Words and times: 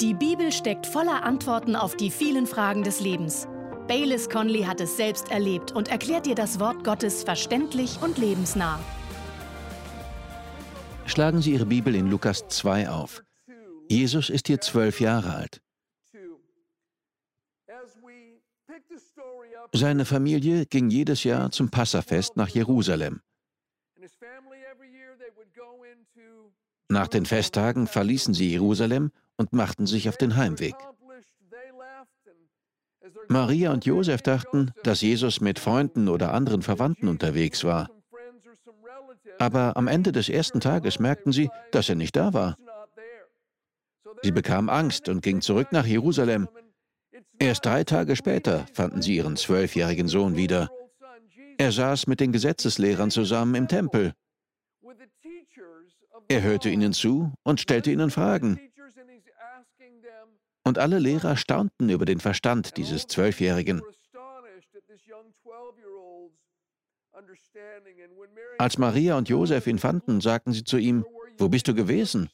Die 0.00 0.12
Bibel 0.12 0.52
steckt 0.52 0.86
voller 0.86 1.22
Antworten 1.22 1.74
auf 1.74 1.96
die 1.96 2.10
vielen 2.10 2.46
Fragen 2.46 2.82
des 2.82 3.00
Lebens. 3.00 3.48
Baylis 3.88 4.28
Conley 4.28 4.64
hat 4.64 4.78
es 4.82 4.98
selbst 4.98 5.30
erlebt 5.30 5.72
und 5.72 5.88
erklärt 5.88 6.26
dir 6.26 6.34
das 6.34 6.60
Wort 6.60 6.84
Gottes 6.84 7.24
verständlich 7.24 7.98
und 8.02 8.18
lebensnah. 8.18 8.78
Schlagen 11.06 11.40
Sie 11.40 11.52
Ihre 11.52 11.64
Bibel 11.64 11.94
in 11.94 12.10
Lukas 12.10 12.46
2 12.46 12.90
auf. 12.90 13.22
Jesus 13.88 14.28
ist 14.28 14.48
hier 14.48 14.60
zwölf 14.60 15.00
Jahre 15.00 15.34
alt. 15.34 15.62
Seine 19.72 20.04
Familie 20.04 20.66
ging 20.66 20.90
jedes 20.90 21.24
Jahr 21.24 21.50
zum 21.52 21.70
Passafest 21.70 22.36
nach 22.36 22.48
Jerusalem. 22.48 23.22
Nach 26.88 27.08
den 27.08 27.24
Festtagen 27.24 27.86
verließen 27.86 28.34
sie 28.34 28.50
Jerusalem 28.50 29.10
und 29.36 29.52
machten 29.52 29.86
sich 29.86 30.08
auf 30.08 30.16
den 30.16 30.36
Heimweg. 30.36 30.74
Maria 33.28 33.72
und 33.72 33.84
Josef 33.84 34.22
dachten, 34.22 34.72
dass 34.82 35.00
Jesus 35.00 35.40
mit 35.40 35.58
Freunden 35.58 36.08
oder 36.08 36.32
anderen 36.32 36.62
Verwandten 36.62 37.08
unterwegs 37.08 37.64
war. 37.64 37.90
Aber 39.38 39.76
am 39.76 39.88
Ende 39.88 40.12
des 40.12 40.28
ersten 40.28 40.60
Tages 40.60 40.98
merkten 40.98 41.32
sie, 41.32 41.50
dass 41.72 41.88
er 41.88 41.94
nicht 41.94 42.16
da 42.16 42.32
war. 42.32 42.56
Sie 44.22 44.32
bekamen 44.32 44.70
Angst 44.70 45.08
und 45.08 45.22
gingen 45.22 45.42
zurück 45.42 45.72
nach 45.72 45.86
Jerusalem. 45.86 46.48
Erst 47.38 47.66
drei 47.66 47.84
Tage 47.84 48.16
später 48.16 48.66
fanden 48.72 49.02
sie 49.02 49.16
ihren 49.16 49.36
zwölfjährigen 49.36 50.08
Sohn 50.08 50.36
wieder. 50.36 50.70
Er 51.58 51.72
saß 51.72 52.06
mit 52.06 52.20
den 52.20 52.32
Gesetzeslehrern 52.32 53.10
zusammen 53.10 53.54
im 53.54 53.68
Tempel. 53.68 54.14
Er 56.28 56.42
hörte 56.42 56.70
ihnen 56.70 56.92
zu 56.92 57.32
und 57.44 57.60
stellte 57.60 57.90
ihnen 57.90 58.10
Fragen. 58.10 58.60
Und 60.66 60.78
alle 60.78 60.98
Lehrer 60.98 61.36
staunten 61.36 61.90
über 61.90 62.06
den 62.06 62.18
Verstand 62.18 62.76
dieses 62.76 63.06
Zwölfjährigen. 63.06 63.82
Als 68.58 68.76
Maria 68.76 69.16
und 69.16 69.28
Josef 69.28 69.68
ihn 69.68 69.78
fanden, 69.78 70.20
sagten 70.20 70.52
sie 70.52 70.64
zu 70.64 70.76
ihm, 70.76 71.06
Wo 71.38 71.48
bist 71.48 71.68
du 71.68 71.74
gewesen? 71.74 72.30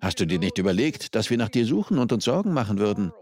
Hast 0.00 0.18
du 0.20 0.26
dir 0.26 0.38
nicht 0.38 0.56
überlegt, 0.56 1.14
dass 1.14 1.28
wir 1.28 1.36
nach 1.36 1.50
dir 1.50 1.66
suchen 1.66 1.98
und 1.98 2.12
uns 2.12 2.24
Sorgen 2.24 2.54
machen 2.54 2.78
würden? 2.78 3.12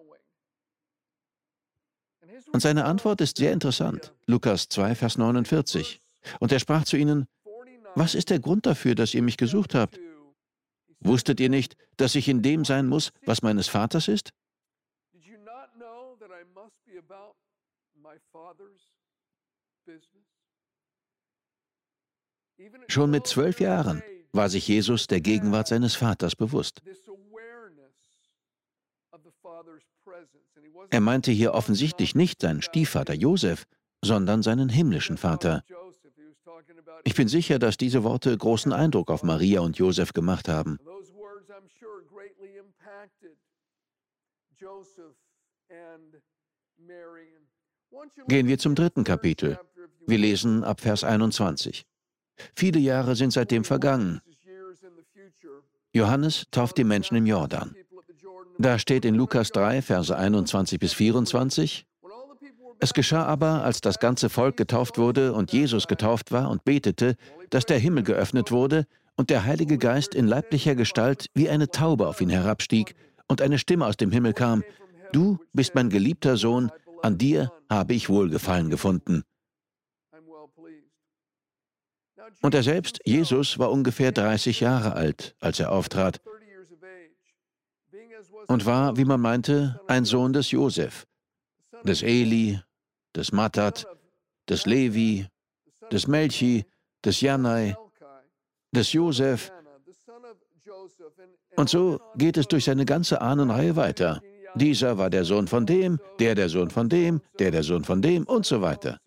Und 2.52 2.60
seine 2.60 2.84
Antwort 2.84 3.20
ist 3.22 3.38
sehr 3.38 3.52
interessant. 3.52 4.12
Lukas 4.26 4.68
2, 4.68 4.94
Vers 4.94 5.18
49. 5.18 6.00
Und 6.38 6.52
er 6.52 6.60
sprach 6.60 6.84
zu 6.84 6.96
ihnen, 6.96 7.26
was 7.96 8.14
ist 8.14 8.30
der 8.30 8.38
Grund 8.38 8.66
dafür, 8.66 8.94
dass 8.94 9.14
ihr 9.14 9.22
mich 9.22 9.36
gesucht 9.36 9.74
habt? 9.74 9.98
Wusstet 11.00 11.40
ihr 11.40 11.48
nicht, 11.50 11.74
dass 11.96 12.14
ich 12.14 12.28
in 12.28 12.40
dem 12.40 12.64
sein 12.64 12.86
muss, 12.86 13.10
was 13.26 13.42
meines 13.42 13.66
Vaters 13.66 14.06
ist? 14.06 14.30
Schon 22.88 23.10
mit 23.10 23.26
zwölf 23.26 23.60
Jahren 23.60 24.02
war 24.32 24.48
sich 24.48 24.68
Jesus 24.68 25.06
der 25.06 25.20
Gegenwart 25.20 25.68
seines 25.68 25.94
Vaters 25.94 26.36
bewusst. 26.36 26.82
Er 30.90 31.00
meinte 31.00 31.30
hier 31.30 31.54
offensichtlich 31.54 32.14
nicht 32.14 32.40
seinen 32.40 32.62
Stiefvater 32.62 33.14
Josef, 33.14 33.64
sondern 34.02 34.42
seinen 34.42 34.68
himmlischen 34.68 35.16
Vater. 35.16 35.64
Ich 37.04 37.14
bin 37.14 37.28
sicher, 37.28 37.58
dass 37.58 37.76
diese 37.76 38.02
Worte 38.02 38.36
großen 38.36 38.72
Eindruck 38.72 39.10
auf 39.10 39.22
Maria 39.22 39.60
und 39.60 39.78
Josef 39.78 40.12
gemacht 40.12 40.48
haben. 40.48 40.78
Gehen 48.28 48.48
wir 48.48 48.58
zum 48.58 48.74
dritten 48.74 49.04
Kapitel. 49.04 49.58
Wir 50.06 50.18
lesen 50.18 50.64
ab 50.64 50.80
Vers 50.80 51.04
21. 51.04 51.86
Viele 52.54 52.78
Jahre 52.78 53.16
sind 53.16 53.32
seitdem 53.32 53.64
vergangen. 53.64 54.20
Johannes 55.92 56.46
tauft 56.50 56.76
die 56.76 56.84
Menschen 56.84 57.16
im 57.16 57.26
Jordan. 57.26 57.74
Da 58.58 58.78
steht 58.78 59.04
in 59.04 59.14
Lukas 59.14 59.50
3, 59.50 59.82
Verse 59.82 60.16
21 60.16 60.78
bis 60.78 60.92
24, 60.92 61.86
es 62.80 62.92
geschah 62.92 63.24
aber, 63.24 63.64
als 63.64 63.80
das 63.80 63.98
ganze 63.98 64.28
Volk 64.28 64.56
getauft 64.56 64.98
wurde 64.98 65.32
und 65.32 65.52
Jesus 65.52 65.86
getauft 65.86 66.32
war 66.32 66.50
und 66.50 66.64
betete, 66.64 67.16
dass 67.50 67.64
der 67.64 67.78
Himmel 67.78 68.02
geöffnet 68.02 68.50
wurde 68.50 68.86
und 69.16 69.30
der 69.30 69.44
Heilige 69.44 69.78
Geist 69.78 70.14
in 70.14 70.26
leiblicher 70.26 70.74
Gestalt 70.74 71.30
wie 71.34 71.48
eine 71.48 71.68
Taube 71.68 72.06
auf 72.06 72.20
ihn 72.20 72.28
herabstieg 72.28 72.94
und 73.28 73.40
eine 73.40 73.58
Stimme 73.58 73.86
aus 73.86 73.96
dem 73.96 74.10
Himmel 74.10 74.32
kam, 74.34 74.64
Du 75.14 75.38
bist 75.52 75.76
mein 75.76 75.90
geliebter 75.90 76.36
Sohn, 76.36 76.72
an 77.00 77.18
dir 77.18 77.52
habe 77.70 77.94
ich 77.94 78.08
Wohlgefallen 78.08 78.68
gefunden. 78.68 79.22
Und 82.42 82.52
er 82.52 82.64
selbst, 82.64 82.98
Jesus, 83.04 83.60
war 83.60 83.70
ungefähr 83.70 84.10
30 84.10 84.58
Jahre 84.58 84.94
alt, 84.94 85.36
als 85.38 85.60
er 85.60 85.70
auftrat 85.70 86.20
und 88.48 88.66
war, 88.66 88.96
wie 88.96 89.04
man 89.04 89.20
meinte, 89.20 89.80
ein 89.86 90.04
Sohn 90.04 90.32
des 90.32 90.50
Josef, 90.50 91.06
des 91.84 92.02
Eli, 92.02 92.60
des 93.14 93.30
Matat, 93.30 93.86
des 94.48 94.66
Levi, 94.66 95.28
des 95.92 96.08
Melchi, 96.08 96.64
des 97.04 97.20
Janai, 97.20 97.76
des 98.72 98.92
Josef. 98.92 99.52
Und 101.54 101.70
so 101.70 102.00
geht 102.16 102.36
es 102.36 102.48
durch 102.48 102.64
seine 102.64 102.84
ganze 102.84 103.20
Ahnenreihe 103.20 103.76
weiter. 103.76 104.20
Dieser 104.54 104.98
war 104.98 105.10
der 105.10 105.24
Sohn 105.24 105.48
von 105.48 105.66
dem, 105.66 105.98
der 106.18 106.34
der 106.34 106.48
Sohn 106.48 106.70
von 106.70 106.88
dem, 106.88 107.20
der 107.38 107.50
der 107.50 107.62
Sohn 107.62 107.84
von 107.84 108.00
dem 108.02 108.24
und 108.24 108.46
so 108.46 108.60
weiter. 108.60 108.98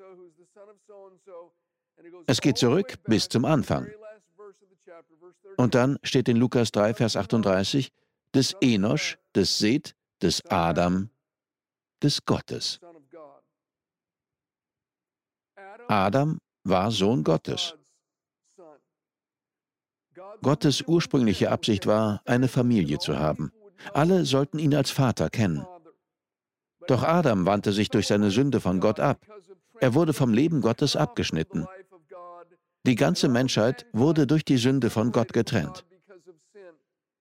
Es 2.25 2.41
geht 2.41 2.57
zurück 2.57 2.95
bis 3.05 3.29
zum 3.29 3.45
Anfang. 3.45 3.87
Und 5.55 5.73
dann 5.73 5.97
steht 6.03 6.27
in 6.27 6.37
Lukas 6.37 6.71
3, 6.71 6.93
Vers 6.93 7.15
38, 7.15 7.91
des 8.33 8.55
Enosch, 8.61 9.17
des 9.33 9.57
Seth, 9.57 9.95
des 10.21 10.45
Adam, 10.45 11.09
des 12.03 12.25
Gottes. 12.25 12.79
Adam 15.87 16.39
war 16.63 16.91
Sohn 16.91 17.23
Gottes. 17.23 17.73
Gottes 20.41 20.83
ursprüngliche 20.85 21.49
Absicht 21.49 21.87
war, 21.87 22.21
eine 22.25 22.47
Familie 22.47 22.99
zu 22.99 23.17
haben. 23.17 23.51
Alle 23.93 24.25
sollten 24.25 24.59
ihn 24.59 24.75
als 24.75 24.91
Vater 24.91 25.29
kennen. 25.29 25.65
Doch 26.87 27.03
Adam 27.03 27.45
wandte 27.45 27.73
sich 27.73 27.89
durch 27.89 28.07
seine 28.07 28.31
Sünde 28.31 28.61
von 28.61 28.79
Gott 28.79 28.99
ab. 28.99 29.25
Er 29.79 29.93
wurde 29.93 30.13
vom 30.13 30.33
Leben 30.33 30.61
Gottes 30.61 30.95
abgeschnitten. 30.95 31.67
Die 32.85 32.95
ganze 32.95 33.27
Menschheit 33.27 33.85
wurde 33.91 34.25
durch 34.27 34.45
die 34.45 34.57
Sünde 34.57 34.89
von 34.89 35.11
Gott 35.11 35.33
getrennt. 35.33 35.85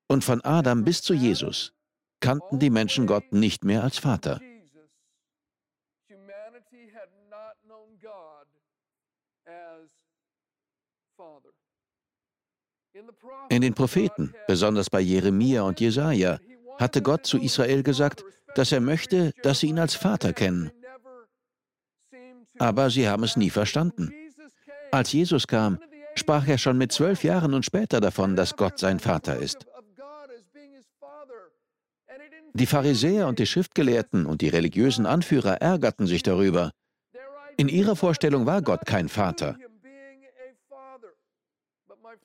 Und 0.08 0.22
von 0.22 0.40
Adam 0.44 0.84
bis 0.84 1.02
zu 1.02 1.14
Jesus 1.14 1.72
kannten 2.20 2.58
die 2.60 2.70
Menschen 2.70 3.06
Gott 3.06 3.32
nicht 3.32 3.64
mehr 3.64 3.82
als 3.82 3.98
Vater. 3.98 4.40
In 13.48 13.62
den 13.62 13.74
Propheten, 13.74 14.34
besonders 14.46 14.90
bei 14.90 15.00
Jeremia 15.00 15.62
und 15.62 15.80
Jesaja, 15.80 16.38
hatte 16.78 17.02
Gott 17.02 17.26
zu 17.26 17.38
Israel 17.38 17.82
gesagt, 17.82 18.24
dass 18.54 18.72
er 18.72 18.80
möchte, 18.80 19.32
dass 19.42 19.60
sie 19.60 19.68
ihn 19.68 19.78
als 19.78 19.94
Vater 19.94 20.32
kennen. 20.32 20.70
Aber 22.58 22.90
sie 22.90 23.08
haben 23.08 23.22
es 23.22 23.36
nie 23.36 23.50
verstanden. 23.50 24.12
Als 24.90 25.12
Jesus 25.12 25.46
kam, 25.46 25.78
sprach 26.14 26.46
er 26.48 26.58
schon 26.58 26.78
mit 26.78 26.92
zwölf 26.92 27.22
Jahren 27.22 27.54
und 27.54 27.64
später 27.64 28.00
davon, 28.00 28.36
dass 28.36 28.56
Gott 28.56 28.78
sein 28.78 28.98
Vater 28.98 29.36
ist. 29.36 29.66
Die 32.54 32.66
Pharisäer 32.66 33.28
und 33.28 33.38
die 33.38 33.46
Schriftgelehrten 33.46 34.24
und 34.24 34.40
die 34.40 34.48
religiösen 34.48 35.04
Anführer 35.04 35.60
ärgerten 35.60 36.06
sich 36.06 36.22
darüber. 36.22 36.70
In 37.58 37.68
ihrer 37.68 37.96
Vorstellung 37.96 38.46
war 38.46 38.62
Gott 38.62 38.86
kein 38.86 39.10
Vater. 39.10 39.58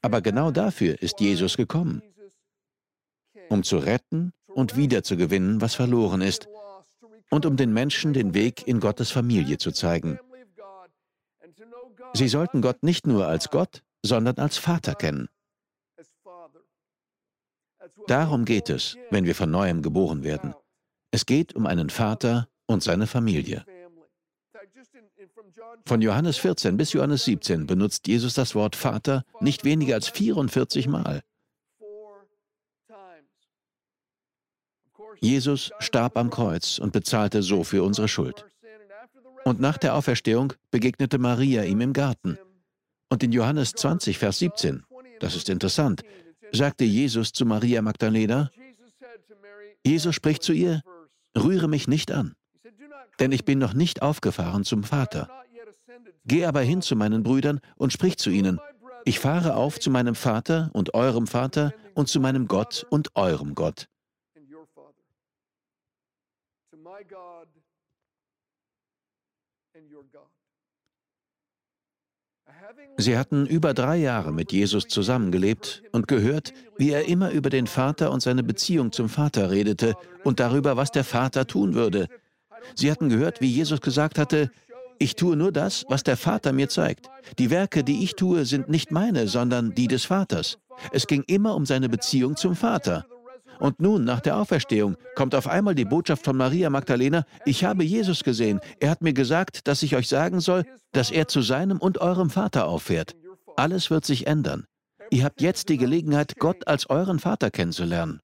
Aber 0.02 0.22
genau 0.22 0.52
dafür 0.52 1.02
ist 1.02 1.20
Jesus 1.20 1.58
gekommen, 1.58 2.02
um 3.50 3.64
zu 3.64 3.78
retten 3.78 4.34
und 4.48 4.76
wiederzugewinnen, 4.76 5.62
was 5.62 5.76
verloren 5.76 6.22
ist, 6.22 6.48
und 7.30 7.46
um 7.46 7.56
den 7.56 7.72
Menschen 7.74 8.14
den 8.14 8.34
Weg 8.34 8.68
in 8.68 8.80
Gottes 8.80 9.12
Familie 9.12 9.58
zu 9.58 9.72
zeigen. 9.72 10.20
Sie 12.14 12.28
sollten 12.28 12.62
Gott 12.62 12.84
nicht 12.84 13.08
nur 13.08 13.28
als 13.28 13.50
Gott, 13.50 13.84
sondern 14.04 14.38
als 14.38 14.58
Vater 14.58 14.96
kennen. 14.96 15.30
Darum 18.08 18.46
geht 18.46 18.70
es, 18.70 18.98
wenn 19.12 19.26
wir 19.26 19.36
von 19.36 19.50
neuem 19.50 19.82
geboren 19.82 20.24
werden. 20.24 20.54
Es 21.12 21.26
geht 21.26 21.56
um 21.56 21.66
einen 21.66 21.90
Vater 21.90 22.50
und 22.66 22.84
seine 22.84 23.08
Familie. 23.08 23.66
Von 25.86 26.02
Johannes 26.02 26.38
14 26.38 26.78
bis 26.78 26.94
Johannes 26.94 27.26
17 27.26 27.68
benutzt 27.68 28.08
Jesus 28.08 28.34
das 28.34 28.56
Wort 28.56 28.76
Vater 28.76 29.24
nicht 29.40 29.64
weniger 29.64 29.96
als 29.96 30.08
44 30.10 30.88
Mal. 30.88 31.22
Jesus 35.20 35.72
starb 35.80 36.18
am 36.18 36.30
Kreuz 36.30 36.80
und 36.80 36.94
bezahlte 36.94 37.44
so 37.44 37.64
für 37.64 37.84
unsere 37.84 38.08
Schuld. 38.08 38.46
Und 39.46 39.60
nach 39.60 39.78
der 39.78 39.96
Auferstehung 39.96 40.54
begegnete 40.72 41.20
Maria 41.20 41.64
ihm 41.64 41.82
im 41.82 41.94
Garten. 41.94 42.38
Und 43.10 43.24
in 43.24 43.32
Johannes 43.32 43.74
20, 43.74 44.18
Vers 44.18 44.40
17, 44.40 44.84
das 45.20 45.36
ist 45.36 45.50
interessant, 45.50 46.04
sagte 46.52 46.86
Jesus 46.86 47.34
zu 47.34 47.46
Maria 47.46 47.82
Magdalena, 47.82 48.50
Jesus 49.86 50.16
spricht 50.16 50.44
zu 50.44 50.54
ihr, 50.54 50.82
rühre 51.38 51.68
mich 51.68 51.88
nicht 51.88 52.12
an, 52.12 52.36
denn 53.22 53.32
ich 53.32 53.46
bin 53.46 53.60
noch 53.60 53.74
nicht 53.74 54.02
aufgefahren 54.02 54.64
zum 54.66 54.84
Vater. 54.84 55.30
Geh 56.26 56.46
aber 56.46 56.62
hin 56.62 56.82
zu 56.82 56.96
meinen 56.96 57.24
Brüdern 57.24 57.60
und 57.78 57.94
sprich 57.94 58.18
zu 58.18 58.30
ihnen, 58.30 58.60
ich 59.06 59.20
fahre 59.20 59.56
auf 59.56 59.80
zu 59.80 59.90
meinem 59.90 60.16
Vater 60.16 60.70
und 60.74 60.94
eurem 60.94 61.28
Vater 61.28 61.74
und 61.94 62.08
zu 62.10 62.20
meinem 62.20 62.48
Gott 62.48 62.86
und 62.90 63.16
eurem 63.16 63.56
Gott. 63.56 63.88
Sie 72.98 73.18
hatten 73.18 73.46
über 73.48 73.74
drei 73.74 73.98
Jahre 73.98 74.32
mit 74.32 74.52
Jesus 74.52 74.88
zusammengelebt 74.88 75.84
und 75.92 76.08
gehört, 76.08 76.54
wie 76.78 76.92
er 76.92 77.08
immer 77.08 77.32
über 77.32 77.50
den 77.50 77.68
Vater 77.68 78.12
und 78.12 78.22
seine 78.22 78.44
Beziehung 78.44 78.92
zum 78.92 79.10
Vater 79.10 79.52
redete 79.52 79.96
und 80.24 80.40
darüber, 80.40 80.78
was 80.78 80.92
der 80.92 81.04
Vater 81.04 81.48
tun 81.48 81.74
würde. 81.74 82.08
Sie 82.76 82.92
hatten 82.92 83.10
gehört, 83.10 83.42
wie 83.42 83.48
Jesus 83.48 83.82
gesagt 83.82 84.18
hatte, 84.18 84.52
ich 85.00 85.16
tue 85.16 85.36
nur 85.36 85.52
das, 85.52 85.84
was 85.90 86.04
der 86.04 86.16
Vater 86.16 86.54
mir 86.54 86.70
zeigt. 86.70 87.10
Die 87.40 87.50
Werke, 87.50 87.84
die 87.84 88.04
ich 88.04 88.16
tue, 88.16 88.46
sind 88.46 88.70
nicht 88.70 88.92
meine, 88.92 89.28
sondern 89.28 89.74
die 89.74 89.88
des 89.88 90.06
Vaters. 90.06 90.60
Es 90.92 91.08
ging 91.08 91.24
immer 91.26 91.56
um 91.56 91.66
seine 91.66 91.90
Beziehung 91.90 92.36
zum 92.36 92.56
Vater. 92.56 93.06
Und 93.60 93.80
nun, 93.80 94.04
nach 94.04 94.22
der 94.22 94.38
Auferstehung, 94.38 94.98
kommt 95.16 95.36
auf 95.36 95.48
einmal 95.48 95.76
die 95.76 95.86
Botschaft 95.86 96.26
von 96.26 96.38
Maria 96.38 96.70
Magdalena, 96.70 97.26
ich 97.46 97.64
habe 97.64 97.84
Jesus 97.84 98.24
gesehen. 98.24 98.60
Er 98.80 98.90
hat 98.90 99.02
mir 99.02 99.14
gesagt, 99.14 99.68
dass 99.68 99.84
ich 99.84 99.96
euch 99.96 100.08
sagen 100.08 100.40
soll, 100.40 100.66
dass 100.92 101.12
er 101.12 101.28
zu 101.28 101.42
seinem 101.42 101.80
und 101.80 102.00
eurem 102.00 102.30
Vater 102.30 102.68
auffährt. 102.68 103.16
Alles 103.56 103.90
wird 103.90 104.06
sich 104.06 104.28
ändern. 104.28 104.66
Ihr 105.12 105.24
habt 105.24 105.42
jetzt 105.42 105.70
die 105.70 105.78
Gelegenheit, 105.78 106.38
Gott 106.40 106.68
als 106.68 106.90
euren 106.90 107.20
Vater 107.20 107.52
kennenzulernen. 107.52 108.20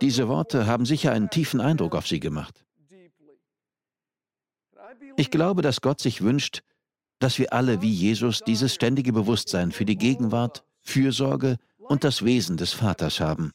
Diese 0.00 0.28
Worte 0.28 0.66
haben 0.66 0.84
sicher 0.84 1.12
einen 1.12 1.30
tiefen 1.30 1.60
Eindruck 1.60 1.94
auf 1.94 2.06
Sie 2.06 2.20
gemacht. 2.20 2.64
Ich 5.16 5.30
glaube, 5.30 5.62
dass 5.62 5.80
Gott 5.80 6.00
sich 6.00 6.22
wünscht, 6.22 6.62
dass 7.18 7.38
wir 7.38 7.52
alle 7.52 7.80
wie 7.82 7.92
Jesus 7.92 8.40
dieses 8.40 8.74
ständige 8.74 9.12
Bewusstsein 9.12 9.72
für 9.72 9.84
die 9.84 9.96
Gegenwart, 9.96 10.64
Fürsorge 10.80 11.58
und 11.78 12.04
das 12.04 12.24
Wesen 12.24 12.56
des 12.56 12.72
Vaters 12.72 13.20
haben. 13.20 13.52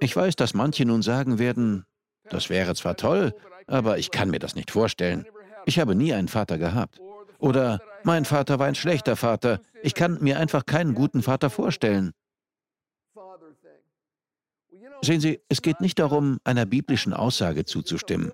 Ich 0.00 0.16
weiß, 0.16 0.36
dass 0.36 0.54
manche 0.54 0.84
nun 0.84 1.02
sagen 1.02 1.38
werden, 1.38 1.86
das 2.24 2.48
wäre 2.50 2.74
zwar 2.74 2.96
toll, 2.96 3.34
aber 3.72 3.98
ich 3.98 4.10
kann 4.10 4.30
mir 4.30 4.38
das 4.38 4.54
nicht 4.54 4.70
vorstellen. 4.70 5.26
Ich 5.64 5.78
habe 5.78 5.94
nie 5.94 6.12
einen 6.12 6.28
Vater 6.28 6.58
gehabt. 6.58 7.00
Oder 7.38 7.80
mein 8.04 8.24
Vater 8.24 8.58
war 8.58 8.66
ein 8.66 8.74
schlechter 8.74 9.16
Vater. 9.16 9.60
Ich 9.82 9.94
kann 9.94 10.18
mir 10.20 10.38
einfach 10.38 10.66
keinen 10.66 10.94
guten 10.94 11.22
Vater 11.22 11.48
vorstellen. 11.48 12.12
Sehen 15.00 15.20
Sie, 15.20 15.40
es 15.48 15.62
geht 15.62 15.80
nicht 15.80 15.98
darum, 15.98 16.38
einer 16.44 16.66
biblischen 16.66 17.12
Aussage 17.14 17.64
zuzustimmen. 17.64 18.32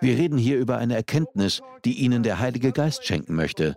Wir 0.00 0.18
reden 0.18 0.38
hier 0.38 0.58
über 0.58 0.76
eine 0.76 0.96
Erkenntnis, 0.96 1.62
die 1.84 1.94
Ihnen 1.94 2.22
der 2.22 2.40
Heilige 2.40 2.72
Geist 2.72 3.06
schenken 3.06 3.34
möchte. 3.34 3.74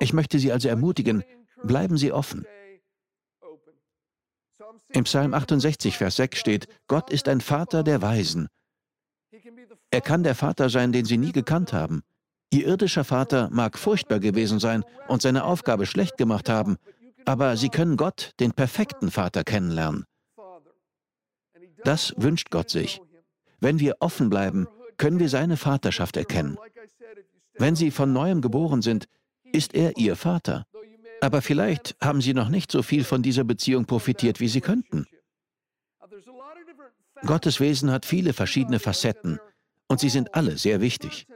Ich 0.00 0.12
möchte 0.12 0.38
Sie 0.38 0.50
also 0.50 0.68
ermutigen, 0.68 1.22
bleiben 1.62 1.98
Sie 1.98 2.12
offen. 2.12 2.46
Im 4.92 5.04
Psalm 5.04 5.34
68, 5.34 5.98
Vers 5.98 6.16
6 6.16 6.38
steht, 6.38 6.68
Gott 6.88 7.10
ist 7.10 7.28
ein 7.28 7.40
Vater 7.40 7.84
der 7.84 8.02
Weisen. 8.02 8.48
Er 9.90 10.00
kann 10.00 10.22
der 10.22 10.34
Vater 10.34 10.70
sein, 10.70 10.92
den 10.92 11.04
Sie 11.04 11.18
nie 11.18 11.32
gekannt 11.32 11.72
haben. 11.72 12.02
Ihr 12.52 12.66
irdischer 12.66 13.04
Vater 13.04 13.48
mag 13.50 13.78
furchtbar 13.78 14.20
gewesen 14.20 14.60
sein 14.60 14.84
und 15.08 15.22
seine 15.22 15.44
Aufgabe 15.44 15.86
schlecht 15.86 16.16
gemacht 16.16 16.48
haben, 16.48 16.76
aber 17.24 17.56
Sie 17.56 17.68
können 17.68 17.96
Gott, 17.96 18.32
den 18.40 18.52
perfekten 18.52 19.10
Vater, 19.10 19.44
kennenlernen. 19.44 20.04
Das 21.84 22.14
wünscht 22.16 22.50
Gott 22.50 22.70
sich. 22.70 23.00
Wenn 23.60 23.78
wir 23.78 23.96
offen 24.00 24.30
bleiben, 24.30 24.68
können 24.96 25.18
wir 25.18 25.28
seine 25.28 25.56
Vaterschaft 25.56 26.16
erkennen. 26.16 26.56
Wenn 27.54 27.76
Sie 27.76 27.90
von 27.90 28.12
neuem 28.12 28.40
geboren 28.40 28.82
sind, 28.82 29.06
ist 29.52 29.74
er 29.74 29.96
Ihr 29.96 30.16
Vater. 30.16 30.66
Aber 31.20 31.42
vielleicht 31.42 31.96
haben 32.00 32.20
Sie 32.20 32.34
noch 32.34 32.48
nicht 32.48 32.72
so 32.72 32.82
viel 32.82 33.04
von 33.04 33.22
dieser 33.22 33.44
Beziehung 33.44 33.86
profitiert, 33.86 34.40
wie 34.40 34.48
Sie 34.48 34.60
könnten. 34.60 35.06
Gottes 37.26 37.60
Wesen 37.60 37.90
hat 37.90 38.06
viele 38.06 38.32
verschiedene 38.32 38.78
Facetten 38.78 39.38
und 39.90 39.98
sie 39.98 40.08
sind 40.08 40.34
alle 40.36 40.56
sehr 40.56 40.80
wichtig. 40.80 41.26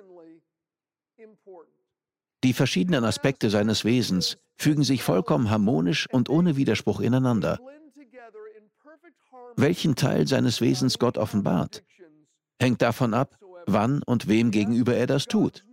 Die 2.45 2.53
verschiedenen 2.53 3.05
Aspekte 3.05 3.51
seines 3.51 3.85
Wesens 3.85 4.39
fügen 4.57 4.85
sich 4.85 5.03
vollkommen 5.03 5.51
harmonisch 5.51 6.09
und 6.13 6.29
ohne 6.31 6.57
Widerspruch 6.57 7.01
ineinander. 7.01 7.59
Welchen 9.57 9.97
Teil 9.97 10.29
seines 10.29 10.61
Wesens 10.61 11.01
Gott 11.01 11.19
offenbart, 11.19 11.83
hängt 12.61 12.81
davon 12.81 13.13
ab, 13.13 13.37
wann 13.67 14.03
und 14.05 14.29
wem 14.29 14.53
gegenüber 14.53 14.95
er 14.95 15.09
das 15.09 15.27
tut. 15.27 15.65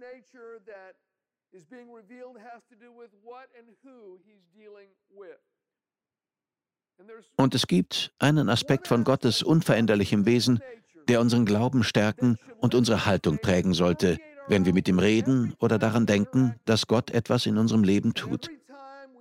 Und 7.38 7.56
es 7.56 7.68
gibt 7.68 8.14
einen 8.18 8.50
Aspekt 8.50 8.88
von 8.88 9.04
Gottes 9.04 9.44
unveränderlichem 9.44 10.26
Wesen, 10.26 10.62
der 11.08 11.22
unseren 11.22 11.46
Glauben 11.46 11.84
stärken 11.84 12.38
und 12.60 12.76
unsere 12.76 13.06
Haltung 13.06 13.40
prägen 13.40 13.74
sollte, 13.74 14.18
wenn 14.48 14.66
wir 14.66 14.74
mit 14.74 14.88
ihm 14.88 15.00
reden 15.00 15.54
oder 15.60 15.78
daran 15.78 16.06
denken, 16.06 16.56
dass 16.66 16.88
Gott 16.88 17.12
etwas 17.12 17.46
in 17.46 17.58
unserem 17.58 17.84
Leben 17.84 18.14
tut. 18.14 18.50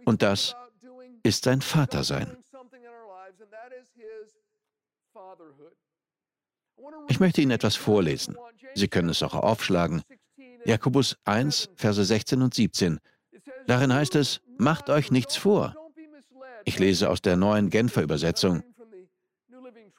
Und 0.04 0.22
das 0.22 0.56
ist 1.22 1.44
sein 1.44 1.60
Vatersein. 1.60 2.36
Ich 7.08 7.20
möchte 7.20 7.40
Ihnen 7.42 7.50
etwas 7.50 7.76
vorlesen. 7.76 8.36
Sie 8.74 8.88
können 8.88 9.08
es 9.08 9.22
auch 9.22 9.34
aufschlagen. 9.34 10.02
Jakobus 10.64 11.16
1, 11.24 11.70
Verse 11.74 12.04
16 12.04 12.42
und 12.42 12.54
17. 12.54 12.98
Darin 13.66 13.92
heißt 13.92 14.14
es, 14.16 14.40
macht 14.58 14.90
euch 14.90 15.10
nichts 15.10 15.36
vor. 15.36 15.74
Ich 16.64 16.78
lese 16.78 17.08
aus 17.08 17.22
der 17.22 17.36
neuen 17.36 17.70
Genfer 17.70 18.02
Übersetzung. 18.02 18.62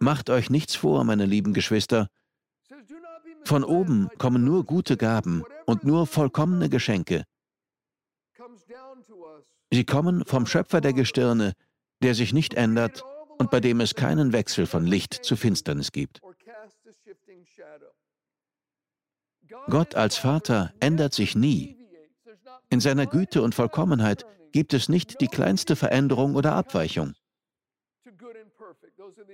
Macht 0.02 0.32
euch 0.32 0.50
nichts 0.50 0.74
vor, 0.74 1.04
meine 1.04 1.28
lieben 1.28 1.54
Geschwister. 1.54 2.08
Von 3.46 3.64
oben 3.64 4.10
kommen 4.18 4.44
nur 4.44 4.66
gute 4.66 4.98
Gaben 4.98 5.44
und 5.68 5.84
nur 5.84 6.08
vollkommene 6.08 6.70
Geschenke. 6.70 7.24
Sie 9.72 9.86
kommen 9.86 10.26
vom 10.26 10.48
Schöpfer 10.48 10.82
der 10.82 10.94
Gestirne, 10.94 11.54
der 12.02 12.16
sich 12.16 12.34
nicht 12.34 12.56
ändert 12.56 13.04
und 13.38 13.52
bei 13.52 13.60
dem 13.60 13.80
es 13.80 13.94
keinen 13.94 14.34
Wechsel 14.34 14.66
von 14.66 14.88
Licht 14.88 15.14
zu 15.14 15.36
Finsternis 15.36 15.92
gibt. 15.92 16.20
Gott 19.68 19.94
als 19.94 20.18
Vater 20.18 20.74
ändert 20.80 21.14
sich 21.14 21.36
nie. 21.36 21.78
In 22.72 22.80
seiner 22.80 23.06
Güte 23.06 23.44
und 23.44 23.54
Vollkommenheit 23.54 24.26
gibt 24.52 24.74
es 24.74 24.90
nicht 24.90 25.22
die 25.22 25.28
kleinste 25.28 25.76
Veränderung 25.76 26.34
oder 26.34 26.56
Abweichung. 26.56 27.14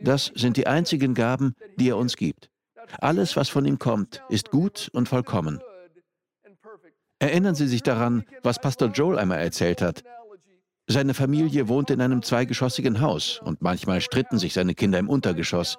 Das 0.01 0.31
sind 0.35 0.57
die 0.57 0.67
einzigen 0.67 1.13
Gaben, 1.13 1.55
die 1.77 1.89
er 1.89 1.97
uns 1.97 2.15
gibt. 2.15 2.49
Alles, 2.99 3.35
was 3.35 3.49
von 3.49 3.65
ihm 3.65 3.79
kommt, 3.79 4.23
ist 4.29 4.51
gut 4.51 4.89
und 4.93 5.09
vollkommen. 5.09 5.61
Erinnern 7.19 7.55
Sie 7.55 7.67
sich 7.67 7.83
daran, 7.83 8.23
was 8.43 8.59
Pastor 8.59 8.89
Joel 8.89 9.17
einmal 9.17 9.39
erzählt 9.39 9.81
hat. 9.81 10.03
Seine 10.87 11.13
Familie 11.13 11.67
wohnte 11.67 11.93
in 11.93 12.01
einem 12.01 12.21
zweigeschossigen 12.21 13.01
Haus 13.01 13.41
und 13.43 13.61
manchmal 13.61 14.01
stritten 14.01 14.37
sich 14.37 14.53
seine 14.53 14.73
Kinder 14.73 14.99
im 14.99 15.09
Untergeschoss. 15.09 15.77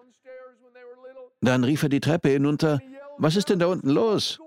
Dann 1.41 1.65
rief 1.65 1.83
er 1.83 1.89
die 1.89 2.01
Treppe 2.01 2.29
hinunter, 2.29 2.81
was 3.17 3.37
ist 3.37 3.49
denn 3.49 3.59
da 3.59 3.67
unten 3.67 3.91
los? 3.91 4.39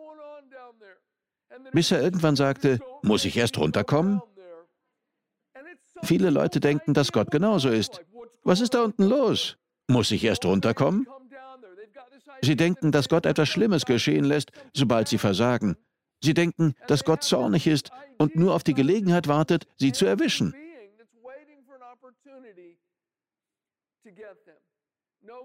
Bis 1.71 1.91
er 1.91 2.01
irgendwann 2.01 2.35
sagte, 2.35 2.79
muss 3.01 3.25
ich 3.25 3.37
erst 3.37 3.57
runterkommen? 3.57 4.21
Viele 6.03 6.29
Leute 6.29 6.59
denken, 6.59 6.93
dass 6.93 7.11
Gott 7.11 7.31
genauso 7.31 7.69
ist. 7.69 8.01
Was 8.43 8.61
ist 8.61 8.73
da 8.73 8.83
unten 8.83 9.03
los? 9.03 9.57
Muss 9.87 10.11
ich 10.11 10.23
erst 10.23 10.45
runterkommen? 10.45 11.07
Sie 12.41 12.55
denken, 12.55 12.91
dass 12.91 13.09
Gott 13.09 13.25
etwas 13.25 13.49
Schlimmes 13.49 13.85
geschehen 13.85 14.25
lässt, 14.25 14.51
sobald 14.73 15.07
sie 15.07 15.17
versagen. 15.17 15.77
Sie 16.23 16.33
denken, 16.33 16.73
dass 16.87 17.03
Gott 17.03 17.23
zornig 17.23 17.67
ist 17.67 17.91
und 18.17 18.35
nur 18.35 18.53
auf 18.53 18.63
die 18.63 18.73
Gelegenheit 18.73 19.27
wartet, 19.27 19.67
sie 19.77 19.91
zu 19.91 20.05
erwischen. 20.05 20.53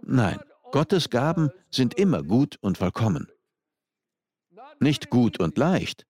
Nein, 0.03 0.38
Gottes 0.73 1.11
Gaben 1.11 1.50
sind 1.71 1.95
immer 1.95 2.23
gut 2.23 2.57
und 2.61 2.79
vollkommen. 2.79 3.29
Nicht 4.81 5.11
gut 5.11 5.38
und 5.41 5.57
leicht. 5.59 6.07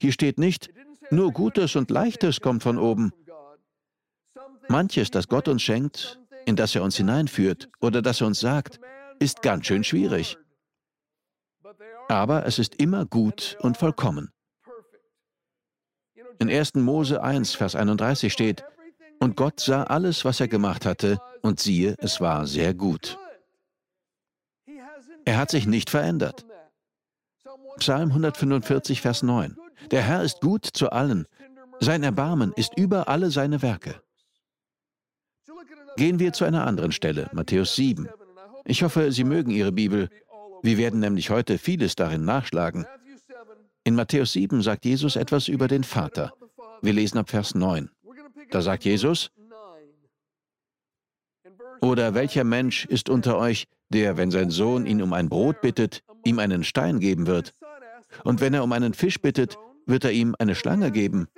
Hier 0.00 0.12
steht 0.12 0.38
nicht, 0.38 0.70
nur 1.10 1.32
Gutes 1.32 1.76
und 1.76 1.90
Leichtes 1.90 2.40
kommt 2.40 2.62
von 2.62 2.78
oben. 2.78 3.12
Manches, 4.68 5.10
das 5.10 5.28
Gott 5.28 5.48
uns 5.48 5.62
schenkt, 5.62 6.20
in 6.44 6.56
das 6.56 6.74
er 6.74 6.82
uns 6.82 6.96
hineinführt 6.96 7.68
oder 7.80 8.02
das 8.02 8.20
er 8.20 8.26
uns 8.26 8.40
sagt, 8.40 8.80
ist 9.18 9.42
ganz 9.42 9.66
schön 9.66 9.84
schwierig. 9.84 10.36
Aber 12.08 12.46
es 12.46 12.58
ist 12.58 12.76
immer 12.76 13.04
gut 13.04 13.56
und 13.60 13.76
vollkommen. 13.76 14.30
In 16.38 16.50
1. 16.50 16.74
Mose 16.74 17.22
1, 17.22 17.54
Vers 17.54 17.74
31 17.74 18.32
steht, 18.32 18.64
und 19.18 19.36
Gott 19.36 19.60
sah 19.60 19.84
alles, 19.84 20.24
was 20.24 20.40
er 20.40 20.48
gemacht 20.48 20.84
hatte, 20.84 21.18
und 21.42 21.58
siehe, 21.58 21.94
es 21.98 22.20
war 22.20 22.46
sehr 22.46 22.74
gut. 22.74 23.18
Er 25.24 25.38
hat 25.38 25.50
sich 25.50 25.66
nicht 25.66 25.90
verändert. 25.90 26.44
Psalm 27.78 28.10
145, 28.10 29.00
Vers 29.00 29.22
9. 29.22 29.56
Der 29.90 30.02
Herr 30.02 30.22
ist 30.22 30.40
gut 30.40 30.66
zu 30.66 30.90
allen. 30.90 31.26
Sein 31.80 32.02
Erbarmen 32.02 32.52
ist 32.52 32.76
über 32.76 33.08
alle 33.08 33.30
seine 33.30 33.62
Werke. 33.62 34.00
Gehen 35.96 36.18
wir 36.18 36.32
zu 36.32 36.44
einer 36.44 36.66
anderen 36.66 36.92
Stelle, 36.92 37.30
Matthäus 37.32 37.74
7. 37.74 38.08
Ich 38.64 38.82
hoffe, 38.82 39.10
Sie 39.12 39.24
mögen 39.24 39.50
Ihre 39.50 39.72
Bibel. 39.72 40.08
Wir 40.62 40.76
werden 40.76 41.00
nämlich 41.00 41.30
heute 41.30 41.58
vieles 41.58 41.94
darin 41.94 42.24
nachschlagen. 42.24 42.86
In 43.84 43.94
Matthäus 43.94 44.32
7 44.32 44.62
sagt 44.62 44.84
Jesus 44.84 45.16
etwas 45.16 45.48
über 45.48 45.68
den 45.68 45.84
Vater. 45.84 46.32
Wir 46.82 46.92
lesen 46.92 47.18
ab 47.18 47.30
Vers 47.30 47.54
9. 47.54 47.88
Da 48.50 48.60
sagt 48.60 48.84
Jesus, 48.84 49.30
oder 51.80 52.14
welcher 52.14 52.44
Mensch 52.44 52.84
ist 52.86 53.08
unter 53.08 53.38
euch, 53.38 53.66
der, 53.90 54.16
wenn 54.16 54.30
sein 54.30 54.50
Sohn 54.50 54.86
ihn 54.86 55.02
um 55.02 55.12
ein 55.12 55.28
Brot 55.28 55.60
bittet, 55.60 56.02
ihm 56.24 56.38
einen 56.38 56.64
Stein 56.64 57.00
geben 57.00 57.26
wird? 57.26 57.54
Und 58.24 58.40
wenn 58.40 58.54
er 58.54 58.64
um 58.64 58.72
einen 58.72 58.94
Fisch 58.94 59.20
bittet, 59.20 59.56
wird 59.86 60.04
er 60.04 60.12
ihm 60.12 60.34
eine 60.38 60.54
Schlange 60.54 60.90
geben? 60.90 61.28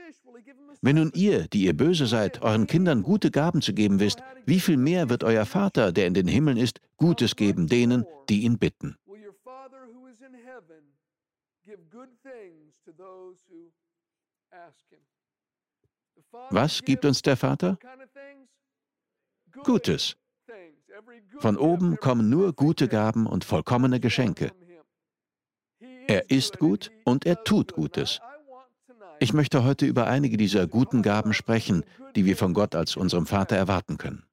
Wenn 0.80 0.96
nun 0.96 1.12
ihr, 1.14 1.48
die 1.48 1.64
ihr 1.64 1.76
böse 1.76 2.06
seid, 2.06 2.42
euren 2.42 2.66
Kindern 2.66 3.02
gute 3.02 3.30
Gaben 3.30 3.62
zu 3.62 3.74
geben 3.74 3.98
wisst, 3.98 4.20
wie 4.46 4.60
viel 4.60 4.76
mehr 4.76 5.08
wird 5.08 5.24
euer 5.24 5.44
Vater, 5.44 5.92
der 5.92 6.06
in 6.06 6.14
den 6.14 6.28
Himmeln 6.28 6.56
ist, 6.56 6.80
Gutes 6.96 7.36
geben 7.36 7.66
denen, 7.66 8.04
die 8.28 8.42
ihn 8.42 8.58
bitten? 8.58 8.96
Was 16.50 16.82
gibt 16.82 17.04
uns 17.04 17.22
der 17.22 17.36
Vater? 17.36 17.78
Gutes. 19.64 20.16
Von 21.38 21.56
oben 21.56 21.96
kommen 21.96 22.28
nur 22.28 22.52
gute 22.52 22.88
Gaben 22.88 23.26
und 23.26 23.44
vollkommene 23.44 24.00
Geschenke. 24.00 24.52
Er 26.06 26.30
ist 26.30 26.58
gut 26.58 26.90
und 27.04 27.26
er 27.26 27.44
tut 27.44 27.74
Gutes. 27.74 28.20
Ich 29.20 29.32
möchte 29.32 29.64
heute 29.64 29.86
über 29.86 30.06
einige 30.06 30.36
dieser 30.36 30.66
guten 30.66 31.02
Gaben 31.02 31.34
sprechen, 31.34 31.84
die 32.14 32.24
wir 32.24 32.36
von 32.36 32.54
Gott 32.54 32.74
als 32.74 32.96
unserem 32.96 33.26
Vater 33.26 33.56
erwarten 33.56 33.98
können. 33.98 34.24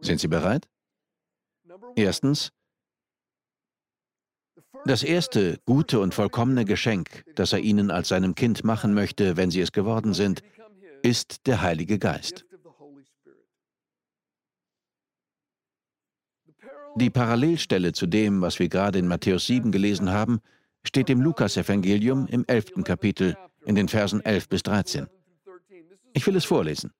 Sind 0.00 0.20
Sie 0.20 0.28
bereit? 0.28 0.68
Erstens, 1.96 2.52
das 4.84 5.02
erste 5.02 5.58
gute 5.66 6.00
und 6.00 6.14
vollkommene 6.14 6.64
Geschenk, 6.64 7.24
das 7.34 7.52
er 7.52 7.60
Ihnen 7.60 7.90
als 7.90 8.08
seinem 8.08 8.34
Kind 8.34 8.64
machen 8.64 8.94
möchte, 8.94 9.36
wenn 9.36 9.50
Sie 9.50 9.60
es 9.60 9.72
geworden 9.72 10.14
sind, 10.14 10.42
ist 11.02 11.46
der 11.46 11.60
Heilige 11.60 11.98
Geist. 11.98 12.46
Die 16.96 17.10
Parallelstelle 17.10 17.92
zu 17.92 18.06
dem, 18.06 18.40
was 18.42 18.58
wir 18.58 18.68
gerade 18.68 18.98
in 18.98 19.06
Matthäus 19.06 19.46
7 19.46 19.70
gelesen 19.70 20.10
haben, 20.10 20.40
steht 20.84 21.10
im 21.10 21.20
Lukasevangelium 21.20 22.26
im 22.26 22.44
11. 22.46 22.84
Kapitel 22.84 23.36
in 23.64 23.74
den 23.74 23.88
Versen 23.88 24.24
11 24.24 24.48
bis 24.48 24.62
13. 24.62 25.06
Ich 26.12 26.26
will 26.26 26.36
es 26.36 26.44
vorlesen. 26.44 26.92